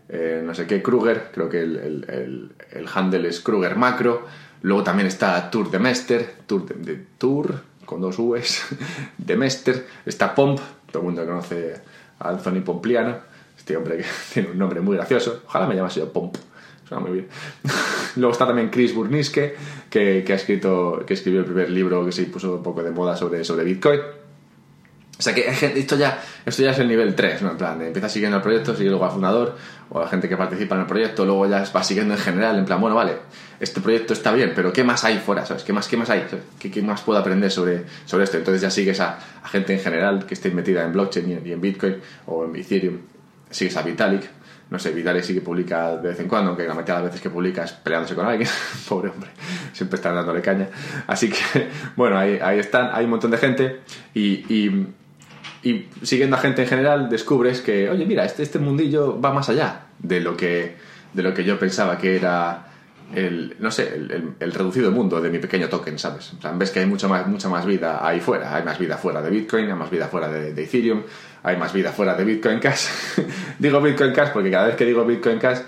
Eh, 0.08 0.42
no 0.44 0.54
sé 0.54 0.66
qué, 0.66 0.82
Kruger, 0.82 1.30
creo 1.32 1.48
que 1.48 1.60
el, 1.60 2.54
el 2.72 2.88
handle 2.94 3.28
es 3.28 3.40
Kruger 3.40 3.76
Macro, 3.76 4.26
Luego 4.62 4.85
también 4.85 5.09
está 5.09 5.51
Tour 5.51 5.70
de 5.70 5.79
Mester, 5.79 6.37
Tour 6.46 6.66
de, 6.66 7.05
Tour, 7.18 7.61
con 7.85 8.01
dos 8.01 8.18
U's, 8.18 8.62
de 9.18 9.37
Mester. 9.37 9.87
Está 10.07 10.35
Pomp, 10.35 10.61
todo 10.90 11.03
el 11.03 11.07
mundo 11.07 11.27
conoce 11.27 11.81
a 12.20 12.29
Anthony 12.29 12.62
Pompliano, 12.64 13.16
este 13.57 13.77
hombre 13.77 13.98
que 13.98 14.05
tiene 14.33 14.51
un 14.51 14.59
nombre 14.59 14.81
muy 14.81 14.96
gracioso. 14.96 15.42
Ojalá 15.46 15.66
me 15.66 15.75
llamase 15.75 16.01
yo 16.01 16.12
Pomp, 16.12 16.37
suena 16.88 17.05
muy 17.05 17.12
bien. 17.12 17.29
Luego 18.16 18.33
está 18.33 18.46
también 18.46 18.70
Chris 18.70 18.94
Burniske, 18.94 19.57
que, 19.90 20.25
ha 20.29 20.35
escrito, 20.35 21.03
que 21.05 21.14
escribió 21.14 21.40
el 21.40 21.46
primer 21.46 21.70
libro 21.70 22.05
que 22.07 22.12
se 22.12 22.25
puso 22.25 22.55
un 22.55 22.62
poco 22.62 22.83
de 22.83 22.92
moda 22.92 23.16
sobre, 23.16 23.42
sobre 23.44 23.64
Bitcoin. 23.64 24.01
O 25.18 25.22
sea 25.22 25.35
que 25.35 25.46
esto 25.48 25.96
ya, 25.96 26.22
esto 26.44 26.62
ya 26.62 26.72
es 26.72 26.79
el 26.79 26.88
nivel 26.88 27.14
3, 27.14 27.42
¿no? 27.42 27.51
En 27.53 27.57
plan, 27.57 27.81
empieza 27.81 28.09
siguiendo 28.09 28.38
el 28.38 28.42
proyecto, 28.42 28.75
sigue 28.75 28.90
luego 28.90 29.05
al 29.05 29.12
fundador 29.12 29.57
o 29.94 30.00
la 30.00 30.09
gente 30.09 30.26
que 30.26 30.37
participa 30.38 30.74
en 30.74 30.83
el 30.83 30.87
proyecto, 30.87 31.26
luego 31.26 31.46
ya 31.46 31.64
va 31.74 31.85
siguiendo 31.85 32.14
en 32.14 32.20
general, 32.20 32.59
en 32.59 32.64
plan, 32.64 32.81
bueno, 32.81 32.96
vale, 32.96 33.16
este 33.61 33.83
proyecto 33.83 34.14
está 34.14 34.33
bien, 34.33 34.52
pero 34.57 34.72
¿qué 34.72 34.85
más 34.85 35.05
hay 35.05 35.18
fuera? 35.18 35.44
¿Sabes? 35.44 35.64
¿Qué 35.64 35.74
más, 35.74 35.87
qué 35.87 35.98
más 35.98 36.09
hay? 36.09 36.24
¿Qué, 36.59 36.83
más 36.83 37.02
puedo 37.02 37.18
aprender 37.18 37.50
sobre, 37.50 37.85
sobre 38.07 38.24
esto? 38.24 38.38
Entonces 38.38 38.62
ya 38.62 38.70
sigues 38.70 39.00
a, 39.00 39.18
gente 39.44 39.74
en 39.74 39.81
general 39.81 40.24
que 40.24 40.33
esté 40.33 40.50
metida 40.50 40.83
en 40.83 40.92
blockchain 40.92 41.42
y, 41.44 41.52
en 41.52 41.61
Bitcoin 41.61 41.96
o 42.26 42.46
en 42.46 42.57
Ethereum, 42.57 43.00
sigues 43.50 43.76
a 43.76 43.83
Vitalik, 43.83 44.22
no 44.70 44.78
sé, 44.78 44.92
Vitalik 44.92 45.22
sí 45.24 45.35
que 45.35 45.42
publica 45.42 45.96
de 45.98 46.09
vez 46.09 46.20
en 46.20 46.26
cuando, 46.26 46.48
aunque 46.48 46.66
la 46.66 46.72
mayoría 46.72 46.94
de 46.94 47.00
las 47.02 47.11
veces 47.11 47.20
que 47.20 47.28
publica 47.28 47.64
es 47.64 47.72
peleándose 47.72 48.14
con 48.14 48.24
alguien, 48.24 48.48
pobre 48.88 49.11
hombre, 49.11 49.28
siempre 49.74 49.96
está 49.96 50.11
dándole 50.11 50.40
caña. 50.40 50.68
Así 51.07 51.28
que, 51.28 51.68
bueno, 51.96 52.16
ahí, 52.16 52.38
ahí 52.42 52.59
están, 52.59 52.88
hay 52.94 53.05
un 53.05 53.11
montón 53.11 53.31
de 53.31 53.37
gente 53.37 53.81
y 54.14 54.33
y 54.48 54.87
siguiendo 56.03 56.37
a 56.37 56.40
gente 56.40 56.62
en 56.62 56.68
general 56.68 57.09
descubres 57.09 57.61
que, 57.61 57.88
oye, 57.88 58.05
mira, 58.05 58.25
este, 58.25 58.42
este 58.42 58.59
mundillo 58.59 59.20
va 59.20 59.33
más 59.33 59.48
allá 59.48 59.87
de 59.98 60.20
lo 60.20 60.37
que, 60.37 60.77
de 61.12 61.22
lo 61.22 61.33
que 61.35 61.44
yo 61.44 61.59
pensaba 61.59 61.98
que 61.98 62.16
era 62.16 62.66
el, 63.14 63.57
no 63.59 63.70
sé, 63.70 63.94
el, 64.38 64.53
reducido 64.53 64.90
mundo 64.90 65.20
de 65.20 65.31
mi 65.31 65.38
pequeño 65.38 65.68
token, 65.68 65.98
¿sabes? 65.98 66.33
ves 66.55 66.70
que 66.70 66.81
hay 66.81 66.87
mucha 66.87 67.09
más, 67.09 67.27
mucha 67.27 67.48
más 67.48 67.66
vida 67.66 68.07
ahí 68.07 68.20
fuera. 68.20 68.55
Hay 68.55 68.64
más 68.64 68.79
vida 68.79 68.96
fuera 68.96 69.20
de 69.20 69.31
Bitcoin, 69.31 69.66
hay 69.66 69.75
más 69.75 69.90
vida 69.90 70.09
fuera 70.09 70.29
de, 70.29 70.53
de 70.53 70.64
Ethereum, 70.64 71.03
hay 71.42 71.57
más 71.57 71.72
vida 71.72 71.92
fuera 71.92 72.14
de 72.14 72.25
Bitcoin 72.25 72.59
Cash. 72.59 72.87
digo 73.59 73.81
Bitcoin 73.81 74.12
Cash 74.12 74.31
porque 74.33 74.51
cada 74.51 74.68
vez 74.68 74.77
que 74.77 74.85
digo 74.85 75.05
Bitcoin 75.05 75.38
Cash, 75.38 75.59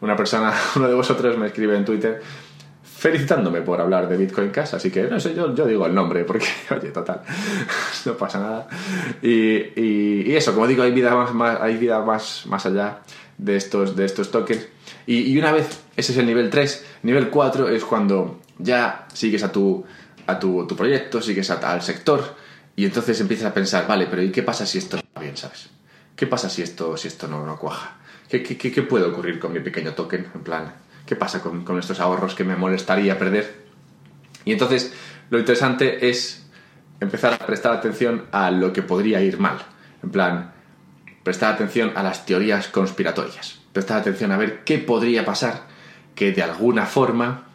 una 0.00 0.16
persona, 0.16 0.52
uno 0.76 0.88
de 0.88 0.94
vosotros 0.94 1.38
me 1.38 1.46
escribe 1.46 1.76
en 1.76 1.84
Twitter 1.84 2.20
felicitándome 3.00 3.62
por 3.62 3.80
hablar 3.80 4.06
de 4.10 4.16
Bitcoin 4.18 4.50
Cash, 4.50 4.74
así 4.74 4.90
que 4.90 5.04
no 5.04 5.18
sé, 5.18 5.34
yo, 5.34 5.54
yo 5.54 5.66
digo 5.66 5.86
el 5.86 5.94
nombre 5.94 6.22
porque, 6.24 6.44
oye, 6.70 6.90
total, 6.90 7.22
no 8.04 8.14
pasa 8.14 8.38
nada. 8.38 8.68
Y, 9.22 9.80
y, 9.80 10.36
eso, 10.36 10.52
como 10.52 10.66
digo, 10.66 10.82
hay 10.82 10.92
vida 10.92 11.14
más, 11.14 11.60
hay 11.62 11.78
vida 11.78 12.00
más, 12.00 12.44
más 12.44 12.66
allá 12.66 12.98
de 13.38 13.56
estos, 13.56 13.96
de 13.96 14.04
estos 14.04 14.30
tokens. 14.30 14.68
Y, 15.06 15.38
una 15.38 15.50
vez, 15.50 15.80
ese 15.96 16.12
es 16.12 16.18
el 16.18 16.26
nivel 16.26 16.50
3, 16.50 16.84
nivel 17.04 17.30
4 17.30 17.70
es 17.70 17.84
cuando 17.86 18.40
ya 18.58 19.06
sigues 19.14 19.42
a 19.44 19.50
tu, 19.50 19.82
a 20.26 20.38
tu, 20.38 20.66
tu 20.66 20.76
proyecto, 20.76 21.22
sigues 21.22 21.50
al 21.50 21.80
sector 21.80 22.36
y 22.76 22.84
entonces 22.84 23.18
empiezas 23.18 23.46
a 23.46 23.54
pensar, 23.54 23.86
vale, 23.88 24.08
pero 24.10 24.22
¿y 24.22 24.30
qué 24.30 24.42
pasa 24.42 24.66
si 24.66 24.76
esto 24.76 24.98
no 24.98 25.02
va 25.16 25.22
bien, 25.22 25.38
sabes? 25.38 25.70
¿Qué 26.14 26.26
pasa 26.26 26.50
si 26.50 26.60
esto, 26.60 26.98
si 26.98 27.08
esto 27.08 27.26
no, 27.28 27.46
no 27.46 27.58
cuaja? 27.58 27.96
¿Qué, 28.28 28.42
qué, 28.42 28.58
qué 28.58 28.82
puede 28.82 29.06
ocurrir 29.06 29.40
con 29.40 29.54
mi 29.54 29.60
pequeño 29.60 29.94
token? 29.94 30.26
En 30.34 30.42
plan, 30.42 30.74
¿qué 31.10 31.16
pasa 31.16 31.42
con, 31.42 31.76
estos 31.76 31.98
ahorros 31.98 32.36
que 32.36 32.44
me 32.44 32.54
molestaría 32.54 33.18
perder? 33.18 33.64
Y 34.44 34.52
entonces 34.52 34.94
lo 35.28 35.40
interesante 35.40 36.08
es 36.08 36.46
empezar 37.00 37.32
a 37.34 37.38
prestar 37.38 37.72
atención 37.72 38.26
a 38.30 38.52
lo 38.52 38.72
que 38.72 38.82
podría 38.82 39.20
ir 39.20 39.40
mal. 39.40 39.58
En 40.04 40.10
plan, 40.10 40.52
prestar 41.24 41.52
atención 41.52 41.90
a 41.96 42.04
las 42.04 42.26
teorías 42.26 42.68
conspiratorias. 42.68 43.58
Prestar 43.72 43.98
atención 43.98 44.30
a 44.30 44.36
ver 44.36 44.62
qué 44.62 44.78
podría 44.78 45.24
pasar 45.24 45.66
que 46.14 46.30
de 46.30 46.44
alguna 46.44 46.86
forma 46.86 47.48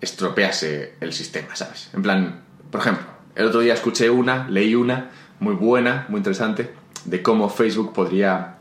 estropease 0.00 0.94
el 1.00 1.12
sistema, 1.12 1.56
¿sabes? 1.56 1.90
En 1.92 2.02
plan, 2.02 2.42
por 2.70 2.80
ejemplo, 2.80 3.06
el 3.34 3.46
otro 3.46 3.58
día 3.58 3.74
escuché 3.74 4.08
una, 4.08 4.48
leí 4.48 4.76
una, 4.76 5.10
muy 5.40 5.56
buena, 5.56 6.06
muy 6.08 6.18
interesante, 6.18 6.72
de 7.06 7.22
cómo 7.22 7.48
Facebook 7.48 7.92
podría 7.92 8.58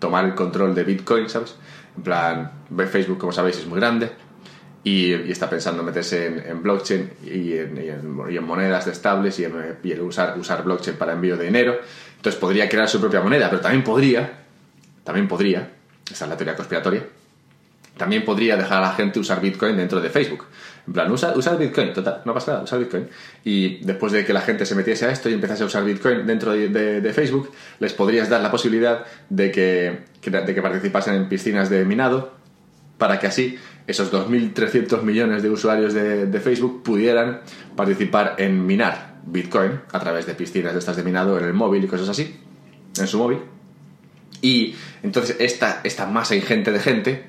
tomar 0.00 0.24
el 0.24 0.34
control 0.34 0.74
de 0.74 0.82
Bitcoin, 0.82 1.28
¿sabes? 1.28 1.54
En 1.96 2.02
plan, 2.02 2.52
Facebook, 2.90 3.18
como 3.18 3.32
sabéis, 3.32 3.58
es 3.58 3.66
muy 3.66 3.78
grande 3.78 4.10
y, 4.84 5.12
está 5.12 5.48
pensando 5.48 5.82
meterse 5.82 6.26
en, 6.26 6.62
blockchain 6.62 7.10
y 7.24 7.54
en, 7.56 8.44
monedas 8.44 8.86
estables 8.86 9.38
y 9.38 9.44
en, 9.44 10.00
usar, 10.02 10.38
usar 10.38 10.62
blockchain 10.62 10.96
para 10.96 11.14
envío 11.14 11.36
de 11.36 11.46
dinero. 11.46 11.78
Entonces 12.16 12.38
podría 12.38 12.68
crear 12.68 12.88
su 12.88 13.00
propia 13.00 13.20
moneda, 13.20 13.48
pero 13.48 13.60
también 13.60 13.82
podría, 13.82 14.44
también 15.02 15.26
podría, 15.26 15.70
esa 16.10 16.24
es 16.24 16.28
la 16.28 16.36
teoría 16.36 16.54
conspiratoria, 16.54 17.06
también 17.96 18.24
podría 18.24 18.56
dejar 18.56 18.78
a 18.78 18.88
la 18.88 18.92
gente 18.92 19.18
usar 19.18 19.40
Bitcoin 19.40 19.76
dentro 19.76 20.00
de 20.00 20.10
Facebook. 20.10 20.44
En 20.86 20.92
plan, 20.92 21.10
usa, 21.10 21.32
usa 21.34 21.56
Bitcoin, 21.56 21.94
total, 21.94 22.22
no 22.24 22.34
pasa 22.34 22.52
nada, 22.52 22.64
usa 22.64 22.78
Bitcoin. 22.78 23.08
Y 23.44 23.84
después 23.84 24.12
de 24.12 24.24
que 24.24 24.32
la 24.32 24.42
gente 24.42 24.66
se 24.66 24.74
metiese 24.74 25.06
a 25.06 25.10
esto 25.10 25.30
y 25.30 25.32
empezase 25.32 25.62
a 25.62 25.66
usar 25.66 25.84
Bitcoin 25.84 26.26
dentro 26.26 26.52
de, 26.52 27.12
Facebook, 27.14 27.50
les 27.80 27.94
podrías 27.94 28.28
dar 28.28 28.42
la 28.42 28.50
posibilidad 28.50 29.04
de 29.30 29.50
que, 29.50 30.04
de 30.22 30.54
que 30.54 30.62
participasen 30.62 31.14
en 31.14 31.28
piscinas 31.28 31.70
de 31.70 31.84
minado 31.84 32.34
para 32.98 33.18
que 33.18 33.26
así 33.26 33.58
esos 33.86 34.12
2.300 34.12 35.02
millones 35.02 35.42
de 35.42 35.50
usuarios 35.50 35.94
de, 35.94 36.26
de, 36.26 36.40
Facebook 36.40 36.82
pudieran 36.82 37.40
participar 37.76 38.34
en 38.38 38.64
minar 38.64 39.14
Bitcoin 39.26 39.80
a 39.92 40.00
través 40.00 40.26
de 40.26 40.34
piscinas 40.34 40.72
de 40.72 40.78
estas 40.78 40.96
de 40.96 41.02
minado 41.02 41.38
en 41.38 41.44
el 41.44 41.54
móvil 41.54 41.84
y 41.84 41.86
cosas 41.86 42.08
así, 42.08 42.40
en 42.98 43.06
su 43.06 43.18
móvil. 43.18 43.38
Y 44.42 44.74
entonces 45.02 45.36
esta, 45.40 45.80
esta 45.84 46.06
masa 46.06 46.36
ingente 46.36 46.70
de 46.70 46.78
gente 46.78 47.26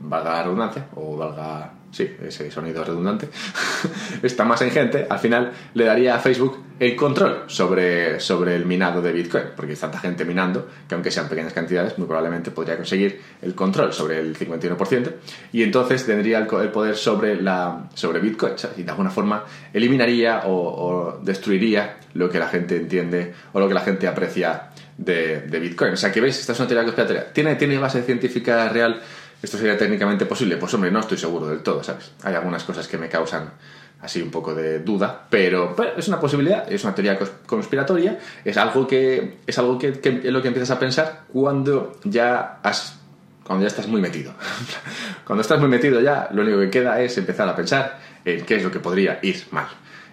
valga 0.00 0.32
la 0.32 0.42
redundancia 0.44 0.86
o 0.94 1.16
valga 1.16 1.72
sí, 1.94 2.10
ese 2.26 2.50
sonido 2.50 2.84
redundante, 2.84 3.28
está 4.22 4.44
más 4.44 4.60
ingente, 4.62 5.06
al 5.08 5.18
final 5.20 5.52
le 5.74 5.84
daría 5.84 6.16
a 6.16 6.18
Facebook 6.18 6.58
el 6.80 6.96
control 6.96 7.44
sobre, 7.46 8.18
sobre 8.18 8.56
el 8.56 8.66
minado 8.66 9.00
de 9.00 9.12
Bitcoin, 9.12 9.44
porque 9.54 9.72
hay 9.72 9.78
tanta 9.78 10.00
gente 10.00 10.24
minando 10.24 10.68
que 10.88 10.94
aunque 10.96 11.12
sean 11.12 11.28
pequeñas 11.28 11.52
cantidades, 11.52 11.96
muy 11.98 12.08
probablemente 12.08 12.50
podría 12.50 12.76
conseguir 12.76 13.20
el 13.42 13.54
control 13.54 13.92
sobre 13.92 14.18
el 14.18 14.36
51% 14.36 15.12
y 15.52 15.62
entonces 15.62 16.04
tendría 16.04 16.38
el, 16.38 16.46
poder 16.46 16.96
sobre, 16.96 17.40
la, 17.40 17.88
sobre 17.94 18.18
Bitcoin 18.18 18.54
y 18.76 18.82
de 18.82 18.90
alguna 18.90 19.10
forma 19.10 19.44
eliminaría 19.72 20.42
o, 20.46 21.20
destruiría 21.22 21.98
lo 22.14 22.28
que 22.28 22.40
la 22.40 22.48
gente 22.48 22.76
entiende 22.76 23.34
o 23.52 23.60
lo 23.60 23.68
que 23.68 23.74
la 23.74 23.80
gente 23.80 24.08
aprecia 24.08 24.70
de, 24.98 25.42
de 25.42 25.60
Bitcoin. 25.60 25.92
O 25.92 25.96
sea 25.96 26.10
que 26.10 26.20
veis, 26.20 26.38
esta 26.40 26.52
es 26.52 26.58
una 26.58 26.68
teoría 26.68 26.84
conspiratoria. 26.84 27.32
¿Tiene, 27.32 27.54
¿Tiene 27.54 27.78
base 27.78 28.02
científica 28.02 28.68
real? 28.68 29.00
¿Esto 29.44 29.58
sería 29.58 29.76
técnicamente 29.76 30.24
posible? 30.24 30.56
Pues 30.56 30.72
hombre, 30.72 30.90
no 30.90 31.00
estoy 31.00 31.18
seguro 31.18 31.46
del 31.46 31.60
todo, 31.60 31.84
¿sabes? 31.84 32.12
Hay 32.22 32.34
algunas 32.34 32.64
cosas 32.64 32.88
que 32.88 32.96
me 32.96 33.10
causan 33.10 33.52
así 34.00 34.22
un 34.22 34.30
poco 34.30 34.54
de 34.54 34.78
duda, 34.78 35.26
pero, 35.28 35.76
es 35.98 36.08
una 36.08 36.18
posibilidad, 36.18 36.70
es 36.72 36.82
una 36.82 36.94
teoría 36.94 37.18
conspiratoria, 37.44 38.18
es 38.42 38.56
algo 38.56 38.86
que 38.86 39.40
es 39.46 39.58
algo 39.58 39.78
que, 39.78 40.00
es 40.02 40.32
lo 40.32 40.40
que 40.40 40.48
empiezas 40.48 40.70
a 40.70 40.78
pensar 40.78 41.24
cuando 41.30 41.98
ya 42.04 42.58
has 42.62 42.98
cuando 43.44 43.64
ya 43.64 43.68
estás 43.68 43.86
muy 43.86 44.00
metido. 44.00 44.32
cuando 45.26 45.42
estás 45.42 45.60
muy 45.60 45.68
metido 45.68 46.00
ya, 46.00 46.30
lo 46.32 46.40
único 46.40 46.60
que 46.60 46.70
queda 46.70 46.98
es 47.02 47.18
empezar 47.18 47.46
a 47.46 47.54
pensar 47.54 48.00
en 48.24 48.46
qué 48.46 48.56
es 48.56 48.64
lo 48.64 48.70
que 48.70 48.80
podría 48.80 49.18
ir 49.20 49.44
mal. 49.50 49.68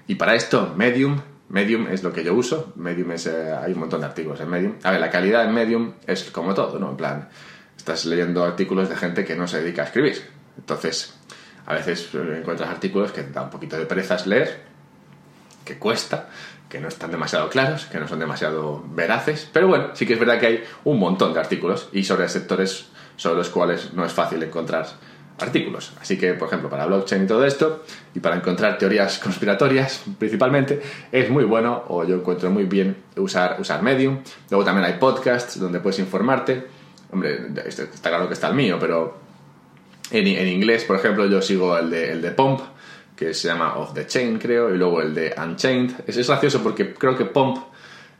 Y 0.07 0.15
para 0.15 0.35
esto, 0.35 0.73
Medium, 0.75 1.21
Medium 1.47 1.87
es 1.87 2.03
lo 2.03 2.11
que 2.11 2.25
yo 2.25 2.33
uso. 2.33 2.73
Medium 2.75 3.11
es, 3.11 3.27
eh, 3.27 3.53
hay 3.53 3.71
un 3.71 3.79
montón 3.79 4.01
de 4.01 4.07
artículos 4.07 4.41
en 4.41 4.49
Medium. 4.49 4.73
A 4.83 4.91
ver, 4.91 4.99
la 4.99 5.09
calidad 5.09 5.45
en 5.45 5.53
Medium 5.53 5.93
es 6.05 6.31
como 6.31 6.53
todo, 6.53 6.77
¿no? 6.79 6.89
En 6.89 6.97
plan, 6.97 7.29
estás 7.81 8.05
leyendo 8.05 8.43
artículos 8.43 8.89
de 8.89 8.95
gente 8.95 9.25
que 9.25 9.35
no 9.35 9.47
se 9.47 9.59
dedica 9.59 9.81
a 9.81 9.85
escribir. 9.85 10.21
Entonces, 10.55 11.15
a 11.65 11.73
veces 11.73 12.09
eh, 12.13 12.37
encuentras 12.39 12.69
artículos 12.69 13.11
que 13.11 13.23
da 13.23 13.41
un 13.41 13.49
poquito 13.49 13.75
de 13.75 13.87
perezas 13.87 14.27
leer, 14.27 14.61
que 15.65 15.79
cuesta, 15.79 16.29
que 16.69 16.79
no 16.79 16.87
están 16.87 17.09
demasiado 17.09 17.49
claros, 17.49 17.85
que 17.87 17.99
no 17.99 18.07
son 18.07 18.19
demasiado 18.19 18.83
veraces, 18.87 19.49
pero 19.51 19.67
bueno, 19.67 19.89
sí 19.93 20.05
que 20.05 20.13
es 20.13 20.19
verdad 20.19 20.39
que 20.39 20.45
hay 20.45 20.63
un 20.83 20.99
montón 20.99 21.33
de 21.33 21.39
artículos 21.39 21.89
y 21.91 22.03
sobre 22.03 22.29
sectores 22.29 22.85
sobre 23.15 23.37
los 23.37 23.49
cuales 23.49 23.93
no 23.93 24.05
es 24.05 24.13
fácil 24.13 24.41
encontrar 24.43 24.85
artículos. 25.39 25.93
Así 25.99 26.19
que, 26.19 26.35
por 26.35 26.47
ejemplo, 26.47 26.69
para 26.69 26.85
blockchain 26.85 27.23
y 27.23 27.27
todo 27.27 27.45
esto, 27.45 27.83
y 28.13 28.19
para 28.19 28.35
encontrar 28.35 28.77
teorías 28.77 29.17
conspiratorias 29.17 30.03
principalmente, 30.19 30.81
es 31.11 31.31
muy 31.31 31.45
bueno, 31.45 31.83
o 31.87 32.03
yo 32.03 32.15
encuentro 32.15 32.51
muy 32.51 32.65
bien, 32.65 32.95
usar, 33.17 33.59
usar 33.59 33.81
Medium. 33.81 34.19
Luego 34.51 34.63
también 34.63 34.85
hay 34.85 34.99
podcasts 34.99 35.59
donde 35.59 35.79
puedes 35.79 35.97
informarte. 35.97 36.80
Hombre, 37.11 37.47
este, 37.65 37.83
está 37.83 38.09
claro 38.09 38.27
que 38.27 38.33
está 38.33 38.47
el 38.47 38.55
mío, 38.55 38.77
pero 38.79 39.19
en, 40.11 40.27
inglés, 40.47 40.83
por 40.83 40.97
ejemplo, 40.97 41.25
yo 41.27 41.41
sigo 41.41 41.77
el 41.77 41.89
de, 41.89 42.11
el 42.11 42.21
de 42.21 42.31
Pomp, 42.31 42.61
que 43.15 43.33
se 43.33 43.47
llama 43.47 43.77
Off 43.77 43.93
the 43.93 44.05
Chain, 44.05 44.39
creo, 44.39 44.73
y 44.73 44.77
luego 44.77 45.01
el 45.01 45.13
de 45.13 45.33
Unchained. 45.37 45.91
Es, 46.07 46.17
es 46.17 46.27
gracioso 46.27 46.61
porque 46.61 46.93
creo 46.93 47.15
que 47.15 47.25
Pomp 47.25 47.57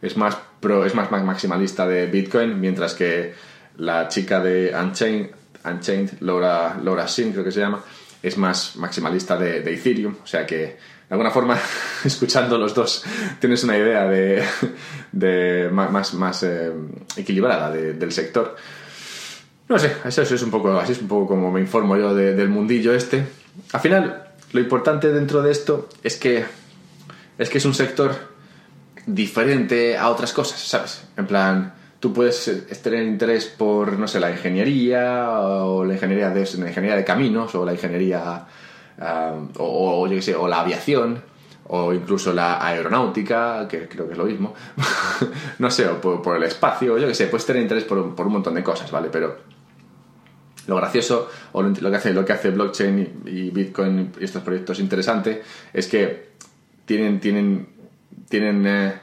es 0.01 0.17
más, 0.17 0.37
pro, 0.59 0.85
es 0.85 0.95
más 0.95 1.11
maximalista 1.11 1.87
de 1.87 2.07
Bitcoin, 2.07 2.59
mientras 2.59 2.93
que 2.93 3.33
la 3.77 4.07
chica 4.07 4.39
de 4.39 4.73
Unchained, 4.73 5.31
Unchained 5.65 6.11
Laura, 6.21 6.79
Laura 6.81 7.07
Sin, 7.07 7.31
creo 7.31 7.43
que 7.43 7.51
se 7.51 7.59
llama, 7.59 7.83
es 8.21 8.37
más 8.37 8.75
maximalista 8.77 9.37
de, 9.37 9.57
Ethereum. 9.57 10.15
O 10.23 10.27
sea 10.27 10.45
que, 10.45 10.57
de 10.57 10.77
alguna 11.09 11.31
forma, 11.31 11.57
escuchando 12.05 12.57
los 12.57 12.73
dos, 12.73 13.03
tienes 13.39 13.63
una 13.63 13.77
idea 13.77 14.05
de, 14.05 14.43
de 15.11 15.69
más, 15.71 16.13
más 16.13 16.43
eh, 16.43 16.71
equilibrada 17.17 17.71
del 17.71 18.11
sector. 18.11 18.55
No 19.71 19.79
sé, 19.79 19.95
eso, 20.03 20.21
es 20.21 20.43
un 20.43 20.51
poco, 20.51 20.77
así 20.77 20.91
es 20.91 21.01
un 21.01 21.07
poco 21.07 21.27
como 21.27 21.49
me 21.49 21.61
informo 21.61 21.95
yo 21.95 22.13
del 22.13 22.49
mundillo 22.49 22.93
este. 22.93 23.25
Al 23.71 23.79
final, 23.79 24.27
lo 24.51 24.59
importante 24.59 25.13
dentro 25.13 25.41
de 25.41 25.53
esto 25.53 25.87
es 26.03 26.17
que 26.17 26.43
es 27.37 27.49
que 27.49 27.57
es 27.57 27.63
un 27.63 27.73
sector 27.73 28.13
diferente 29.05 29.97
a 29.97 30.09
otras 30.09 30.33
cosas, 30.33 30.59
¿sabes? 30.59 31.07
En 31.15 31.25
plan, 31.25 31.73
tú 32.01 32.11
puedes 32.11 32.67
tener 32.83 33.03
interés 33.03 33.45
por, 33.45 33.93
no 33.97 34.09
sé, 34.09 34.19
la 34.19 34.29
ingeniería 34.29 35.39
o 35.39 35.85
la 35.85 35.93
ingeniería 35.93 36.31
de, 36.31 36.41
la 36.57 36.67
ingeniería 36.67 36.97
de 36.97 37.05
caminos 37.05 37.55
o 37.55 37.63
la 37.63 37.71
ingeniería 37.71 38.45
o, 39.57 40.05
yo 40.05 40.15
qué 40.15 40.21
sé, 40.21 40.35
o 40.35 40.49
la 40.49 40.59
aviación 40.59 41.23
o 41.69 41.93
incluso 41.93 42.33
la 42.33 42.61
aeronáutica, 42.61 43.69
que 43.69 43.87
creo 43.87 44.05
que 44.05 44.11
es 44.11 44.17
lo 44.17 44.25
mismo, 44.25 44.53
no 45.59 45.71
sé, 45.71 45.87
o 45.87 46.01
por, 46.01 46.35
el 46.35 46.43
espacio, 46.43 46.97
yo 46.97 47.07
qué 47.07 47.15
sé, 47.15 47.27
puedes 47.27 47.45
tener 47.45 47.61
interés 47.61 47.85
por, 47.85 48.13
por 48.13 48.27
un 48.27 48.33
montón 48.33 48.55
de 48.55 48.63
cosas, 48.63 48.91
¿vale? 48.91 49.07
Pero 49.09 49.60
lo 50.67 50.75
gracioso, 50.75 51.29
o 51.53 51.61
lo 51.63 51.91
que 51.91 51.97
hace, 51.97 52.13
lo 52.13 52.25
que 52.25 52.33
hace 52.33 52.51
blockchain 52.51 53.23
y 53.25 53.49
Bitcoin 53.49 54.11
y 54.19 54.23
estos 54.23 54.43
proyectos 54.43 54.79
interesantes, 54.79 55.39
es 55.73 55.87
que 55.87 56.31
tienen, 56.85 57.19
tienen, 57.19 57.67
tienen 58.29 58.65
eh, 58.67 58.93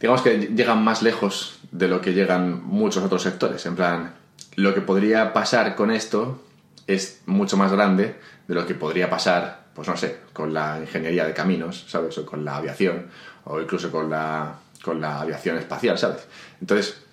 digamos 0.00 0.22
que 0.22 0.38
llegan 0.54 0.82
más 0.82 1.02
lejos 1.02 1.60
de 1.70 1.88
lo 1.88 2.00
que 2.00 2.12
llegan 2.12 2.62
muchos 2.64 3.02
otros 3.02 3.22
sectores. 3.22 3.64
En 3.66 3.74
plan, 3.74 4.14
lo 4.56 4.74
que 4.74 4.80
podría 4.80 5.32
pasar 5.32 5.74
con 5.74 5.90
esto 5.90 6.42
es 6.86 7.22
mucho 7.26 7.56
más 7.56 7.72
grande 7.72 8.16
de 8.46 8.54
lo 8.54 8.66
que 8.66 8.74
podría 8.74 9.08
pasar, 9.08 9.66
pues 9.74 9.88
no 9.88 9.96
sé, 9.96 10.18
con 10.32 10.52
la 10.52 10.78
ingeniería 10.80 11.26
de 11.26 11.34
caminos, 11.34 11.84
¿sabes? 11.88 12.16
O 12.18 12.26
con 12.26 12.44
la 12.44 12.56
aviación, 12.56 13.08
o 13.44 13.60
incluso 13.60 13.90
con 13.90 14.10
la, 14.10 14.58
con 14.82 15.00
la 15.00 15.20
aviación 15.20 15.56
espacial, 15.56 15.98
¿sabes? 15.98 16.26
Entonces, 16.60 17.03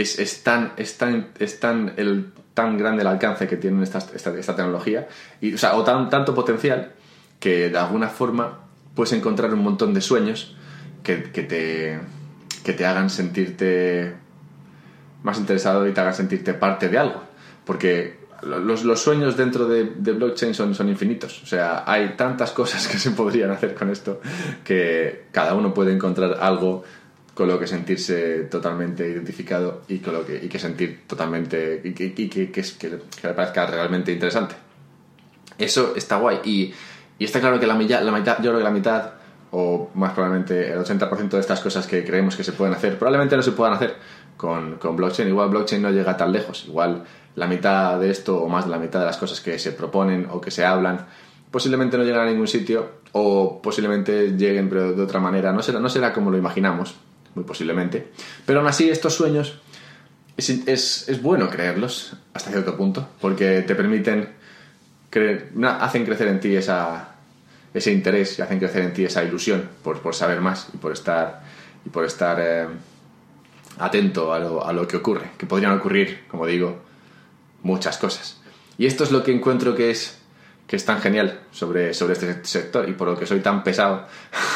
es, 0.00 0.42
tan, 0.42 0.72
es, 0.76 0.98
tan, 0.98 1.32
tan 1.60 1.94
tan 2.54 2.76
grande 2.76 3.02
el 3.02 3.08
alcance 3.08 3.46
que 3.46 3.56
tiene 3.56 3.82
esta, 3.82 3.98
esta, 3.98 4.56
tecnología, 4.56 5.08
y, 5.40 5.54
o, 5.54 5.58
sea, 5.58 5.76
o 5.76 5.84
tan, 5.84 6.10
tanto 6.10 6.34
potencial 6.34 6.92
que 7.38 7.70
de 7.70 7.78
alguna 7.78 8.08
forma 8.08 8.60
puedes 8.94 9.12
encontrar 9.12 9.52
un 9.54 9.62
montón 9.62 9.94
de 9.94 10.00
sueños 10.00 10.56
que, 11.02 11.30
que, 11.32 11.42
te, 11.42 12.00
que 12.64 12.72
te 12.72 12.86
hagan 12.86 13.08
sentirte 13.08 14.14
más 15.22 15.38
interesado 15.38 15.86
y 15.86 15.92
te 15.92 16.00
hagan 16.00 16.14
sentirte 16.14 16.54
parte 16.54 16.88
de 16.88 16.98
algo. 16.98 17.22
Porque 17.64 18.20
los, 18.42 18.84
los 18.84 19.00
sueños 19.00 19.36
dentro 19.36 19.66
de, 19.66 19.84
de, 19.96 20.12
blockchain 20.12 20.54
son, 20.54 20.74
son 20.74 20.88
infinitos. 20.88 21.42
O 21.42 21.46
sea, 21.46 21.84
hay 21.86 22.14
tantas 22.16 22.52
cosas 22.52 22.86
que 22.88 22.98
se 22.98 23.10
podrían 23.12 23.50
hacer 23.50 23.74
con 23.74 23.90
esto 23.90 24.20
que 24.64 25.26
cada 25.32 25.54
uno 25.54 25.72
puede 25.72 25.92
encontrar 25.92 26.38
algo 26.40 26.84
con 27.34 27.48
lo 27.48 27.58
que 27.58 27.66
sentirse 27.66 28.44
totalmente 28.50 29.08
identificado 29.08 29.82
y 29.88 29.98
con 29.98 30.14
lo 30.14 30.26
que, 30.26 30.36
y 30.42 30.48
que 30.48 30.58
sentir 30.58 31.04
totalmente 31.06 31.80
y 31.84 31.92
que, 31.92 32.12
que, 32.12 32.28
que, 32.28 32.50
que, 32.50 32.88
le 32.90 33.34
parezca 33.34 33.66
realmente 33.66 34.12
interesante. 34.12 34.54
Eso 35.58 35.94
está 35.96 36.16
guay 36.16 36.40
y, 36.44 36.74
y 37.18 37.24
está 37.24 37.40
claro 37.40 37.60
que 37.60 37.66
la, 37.66 37.74
la 37.74 38.12
mitad, 38.12 38.36
yo 38.38 38.50
creo 38.50 38.58
que 38.58 38.64
la 38.64 38.70
mitad 38.70 39.12
o 39.52 39.90
más 39.94 40.12
probablemente 40.12 40.72
el 40.72 40.78
80% 40.78 41.30
de 41.30 41.40
estas 41.40 41.60
cosas 41.60 41.86
que 41.86 42.04
creemos 42.04 42.36
que 42.36 42.44
se 42.44 42.52
pueden 42.52 42.74
hacer, 42.74 42.98
probablemente 42.98 43.36
no 43.36 43.42
se 43.42 43.52
puedan 43.52 43.74
hacer 43.74 43.96
con, 44.36 44.76
con, 44.76 44.96
blockchain. 44.96 45.28
Igual 45.28 45.50
blockchain 45.50 45.82
no 45.82 45.90
llega 45.90 46.16
tan 46.16 46.32
lejos. 46.32 46.66
Igual 46.66 47.04
la 47.34 47.46
mitad 47.46 47.98
de 47.98 48.10
esto 48.10 48.40
o 48.40 48.48
más 48.48 48.64
de 48.64 48.70
la 48.70 48.78
mitad 48.78 49.00
de 49.00 49.06
las 49.06 49.16
cosas 49.16 49.40
que 49.40 49.58
se 49.58 49.72
proponen 49.72 50.28
o 50.30 50.40
que 50.40 50.50
se 50.50 50.64
hablan 50.64 51.06
posiblemente 51.50 51.98
no 51.98 52.04
llegan 52.04 52.28
a 52.28 52.30
ningún 52.30 52.46
sitio 52.46 53.00
o 53.12 53.60
posiblemente 53.60 54.36
lleguen 54.36 54.68
pero 54.68 54.92
de 54.92 55.02
otra 55.02 55.20
manera. 55.20 55.52
No 55.52 55.62
será, 55.62 55.80
no 55.80 55.88
será 55.88 56.12
como 56.12 56.30
lo 56.30 56.38
imaginamos, 56.38 56.94
muy 57.34 57.44
posiblemente. 57.44 58.08
Pero 58.46 58.60
aún 58.60 58.68
así, 58.68 58.88
estos 58.88 59.14
sueños 59.14 59.60
es, 60.36 61.20
bueno 61.22 61.50
creerlos 61.50 62.16
hasta 62.34 62.50
cierto 62.50 62.76
punto, 62.76 63.08
porque 63.20 63.62
te 63.62 63.74
permiten, 63.74 64.28
creer, 65.10 65.50
hacen 65.80 66.04
crecer 66.04 66.28
en 66.28 66.40
ti 66.40 66.56
esa, 66.56 67.16
ese 67.74 67.92
interés 67.92 68.38
y 68.38 68.42
hacen 68.42 68.58
crecer 68.58 68.82
en 68.82 68.92
ti 68.92 69.04
esa 69.04 69.22
ilusión 69.22 69.68
por, 69.82 70.00
por 70.00 70.14
saber 70.14 70.40
más 70.40 70.68
y 70.72 70.78
por 70.78 70.92
estar, 70.92 71.42
y 71.84 71.90
por 71.90 72.04
estar 72.04 72.38
eh, 72.40 72.66
atento 73.78 74.32
a 74.32 74.38
lo, 74.38 74.64
a 74.66 74.72
lo 74.72 74.86
que 74.86 74.96
ocurre, 74.96 75.30
que 75.36 75.46
podrían 75.46 75.72
ocurrir, 75.72 76.24
como 76.28 76.46
digo, 76.46 76.80
muchas 77.62 77.98
cosas. 77.98 78.40
Y 78.78 78.86
esto 78.86 79.04
es 79.04 79.10
lo 79.10 79.22
que 79.22 79.32
encuentro 79.32 79.74
que 79.74 79.90
es 79.90 80.19
que 80.70 80.76
es 80.76 80.84
tan 80.84 81.00
genial 81.00 81.40
sobre, 81.50 81.92
sobre 81.94 82.12
este 82.12 82.44
sector 82.44 82.88
y 82.88 82.92
por 82.92 83.08
lo 83.08 83.18
que 83.18 83.26
soy 83.26 83.40
tan 83.40 83.64
pesado 83.64 84.06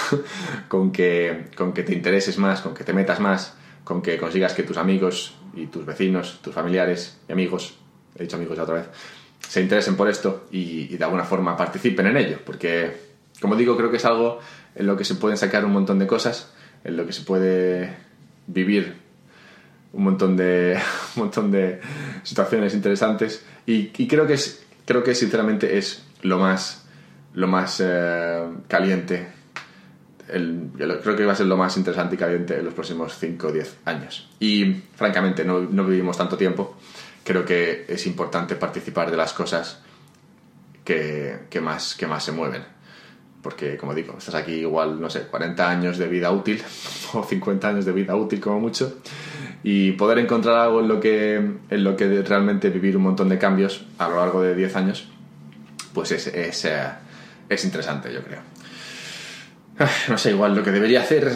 con, 0.69 0.93
que, 0.93 1.47
con 1.57 1.73
que 1.73 1.83
te 1.83 1.93
intereses 1.93 2.39
más, 2.39 2.61
con 2.61 2.73
que 2.73 2.85
te 2.85 2.93
metas 2.93 3.19
más, 3.19 3.57
con 3.83 4.01
que 4.01 4.17
consigas 4.17 4.55
que 4.55 4.63
tus 4.63 4.77
amigos 4.77 5.35
y 5.55 5.67
tus 5.67 5.85
vecinos, 5.85 6.39
tus 6.41 6.55
familiares 6.55 7.19
y 7.29 7.33
amigos, 7.33 7.75
he 8.15 8.23
dicho 8.23 8.37
amigos 8.37 8.57
ya 8.57 8.63
otra 8.63 8.77
vez, 8.77 8.87
se 9.41 9.61
interesen 9.61 9.97
por 9.97 10.09
esto 10.09 10.47
y, 10.53 10.97
de 10.97 11.03
alguna 11.03 11.25
forma 11.25 11.57
participen 11.57 12.07
en 12.07 12.17
ello, 12.17 12.39
porque 12.47 12.93
como 13.41 13.57
digo, 13.57 13.77
creo 13.77 13.91
que 13.91 13.97
es 13.97 14.05
algo 14.05 14.39
en 14.77 14.87
lo 14.87 14.97
que 14.97 15.05
se 15.05 15.17
pueden 15.17 15.37
sacar 15.37 15.65
un 15.65 15.73
montón 15.73 15.99
de 15.99 16.07
cosas, 16.07 16.53
en 16.85 16.97
lo 16.97 17.07
que 17.07 17.13
se 17.13 17.23
puede 17.23 17.93
vivir 18.47 18.99
un 19.93 20.05
montón 20.05 20.37
de, 20.37 20.79
un 21.17 21.25
montón 21.25 21.51
de 21.51 21.81
situaciones 22.23 22.73
interesantes. 22.73 23.45
Y, 23.67 23.91
y 23.97 24.07
creo 24.07 24.29
que 24.29 24.35
es 24.35 24.65
creo 24.85 25.03
que 25.03 25.15
sinceramente 25.15 25.79
es 25.79 26.04
lo 26.25 26.39
más, 26.39 26.87
lo 27.35 27.47
más 27.47 27.81
eh, 27.85 28.43
caliente. 28.67 29.29
Creo 30.27 31.17
que 31.17 31.27
va 31.27 31.33
a 31.33 31.37
ser 31.37 31.47
lo 31.47 31.57
más 31.57 31.77
interesante 31.77 32.17
y 32.17 32.19
caliente 32.19 32.59
en 32.59 32.65
los 32.65 32.75
próximos 32.75 33.17
5 33.19 33.47
o 33.47 33.53
10 33.53 33.79
años. 33.85 34.31
Y 34.41 34.83
francamente, 34.97 35.45
no, 35.45 35.61
no, 35.61 35.85
vivimos 35.85 36.17
tanto 36.17 36.37
tiempo. 36.37 36.77
Creo 37.23 37.45
que 37.45 37.85
es 37.87 38.07
importante 38.07 38.57
participar 38.57 39.11
de 39.11 39.19
las 39.19 39.35
cosas 39.35 39.83
que, 40.83 41.41
que 41.51 41.61
más, 41.61 41.95
que 41.95 42.07
más 42.07 42.25
se 42.25 42.33
mueven. 42.33 42.65
Porque, 43.43 43.77
como 43.77 43.93
digo, 43.95 44.17
estás 44.17 44.35
aquí 44.35 44.53
igual, 44.53 44.99
no 44.99 45.11
sé, 45.11 45.27
40 45.27 45.69
años 45.69 45.99
de 45.99 46.09
vida 46.09 46.31
útil, 46.31 46.63
o 47.13 47.23
50 47.23 47.69
años 47.69 47.85
de 47.85 47.93
vida 47.93 48.17
útil 48.17 48.41
como 48.41 48.61
mucho, 48.61 49.01
y 49.63 49.93
poder 49.93 50.19
encontrar 50.19 50.57
algo 50.57 50.81
en 50.81 50.89
lo 50.89 50.99
que, 50.99 51.35
en 51.37 51.85
lo 51.85 51.95
que 51.95 52.23
realmente 52.23 52.71
vivir 52.71 52.97
un 52.97 53.03
montón 53.03 53.29
de 53.29 53.37
cambios 53.37 53.85
a 53.99 54.09
lo 54.09 54.17
largo 54.17 54.41
de 54.41 54.55
10 54.55 54.77
años, 54.77 55.09
pues 55.95 56.11
es, 56.13 56.27
es, 56.27 56.65
eh, 56.67 56.83
es 57.49 57.65
interesante, 57.65 58.13
yo 58.13 58.23
creo. 58.23 58.41
Ah, 59.79 59.89
No 60.09 60.19
sé, 60.19 60.31
igual 60.31 60.55
lo 60.55 60.63
que 60.63 60.71
debería 60.71 61.01
hacer 61.01 61.33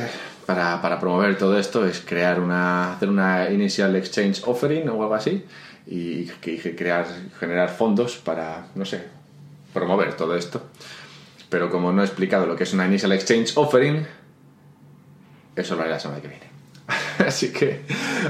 para, 0.47 0.81
para 0.83 0.99
promover 1.01 1.39
todo 1.39 1.59
esto 1.59 1.87
es 1.87 2.01
crear 2.01 2.41
una, 2.41 2.93
hacer 2.95 3.09
una 3.09 3.49
initial 3.51 3.97
exchange 3.97 4.43
offering 4.47 4.89
o 4.89 5.03
algo 5.03 5.15
así 5.15 5.45
y 5.87 6.27
que- 6.41 6.75
crear, 6.77 7.07
generar 7.41 7.71
fondos 7.71 8.17
para, 8.19 8.67
no 8.75 8.85
sé, 8.85 9.05
promover 9.73 10.15
todo 10.15 10.37
esto. 10.37 10.67
Pero 11.49 11.71
como 11.71 11.93
no 11.93 12.03
he 12.03 12.05
explicado 12.05 12.47
lo 12.47 12.57
que 12.57 12.65
es 12.65 12.75
una 12.75 12.85
initial 12.87 13.13
exchange 13.13 13.53
offering, 13.57 14.07
eso 15.57 15.75
lo 15.75 15.81
haré 15.83 15.91
la 15.91 16.01
semana 16.01 16.21
que 16.21 16.29
viene. 16.29 16.47
Así 17.27 17.53
que 17.53 17.83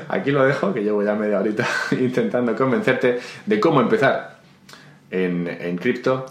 aquí 0.09 0.31
lo 0.31 0.45
dejo, 0.45 0.73
que 0.73 0.83
llevo 0.83 1.03
ya 1.03 1.14
media 1.14 1.38
horita 1.41 1.67
intentando 1.93 2.55
convencerte 2.57 3.19
de 3.47 3.61
cómo 3.61 3.81
empezar 3.81 4.38
en, 5.11 5.77
cripto 5.79 6.27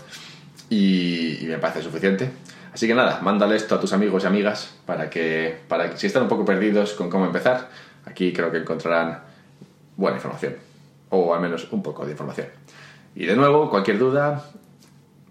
y, 0.70 1.40
me 1.44 1.58
parece 1.58 1.82
suficiente. 1.82 2.30
Así 2.74 2.88
que 2.88 2.94
nada, 2.94 3.20
mándale 3.22 3.56
esto 3.56 3.76
a 3.76 3.80
tus 3.80 3.94
amigos 3.94 4.24
y 4.24 4.28
amigas 4.28 4.76
para 4.86 5.10
que, 5.10 5.58
para 5.68 5.90
que 5.90 5.98
si 5.98 6.08
están 6.08 6.24
un 6.24 6.30
poco 6.30 6.46
perdidos 6.46 6.94
con 6.94 7.10
cómo 7.10 7.26
empezar, 7.26 7.70
aquí 8.06 8.32
creo 8.34 8.52
que 8.52 8.58
encontrarán 8.58 9.22
buena 9.96 10.18
información, 10.18 10.56
o 11.10 11.34
al 11.34 11.42
menos 11.42 11.68
un 11.72 11.82
poco 11.82 12.06
de 12.06 12.12
información. 12.12 12.48
Y 13.16 13.26
de 13.26 13.36
nuevo, 13.36 13.70
cualquier 13.70 13.98
duda, 13.98 14.46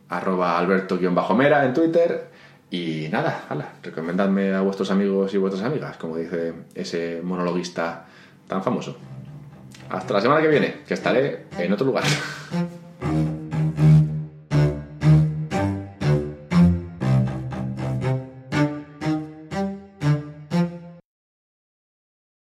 arroba 0.08 0.58
alberto-mera 0.58 1.64
en 1.64 1.74
Twitter. 1.74 2.30
Y 2.68 3.06
nada, 3.12 3.44
hala, 3.48 3.74
recomendadme 3.80 4.52
a 4.52 4.60
vuestros 4.60 4.90
amigos 4.90 5.32
y 5.34 5.38
vuestras 5.38 5.64
amigas, 5.64 5.96
como 5.96 6.16
dice 6.16 6.52
ese 6.74 7.20
monologuista 7.22 8.06
tan 8.48 8.62
famoso. 8.62 8.96
Hasta 9.88 10.14
la 10.14 10.20
semana 10.20 10.42
que 10.42 10.48
viene, 10.48 10.78
que 10.86 10.94
estaré 10.94 11.46
en 11.58 11.72
otro 11.72 11.86
lugar. 11.86 12.04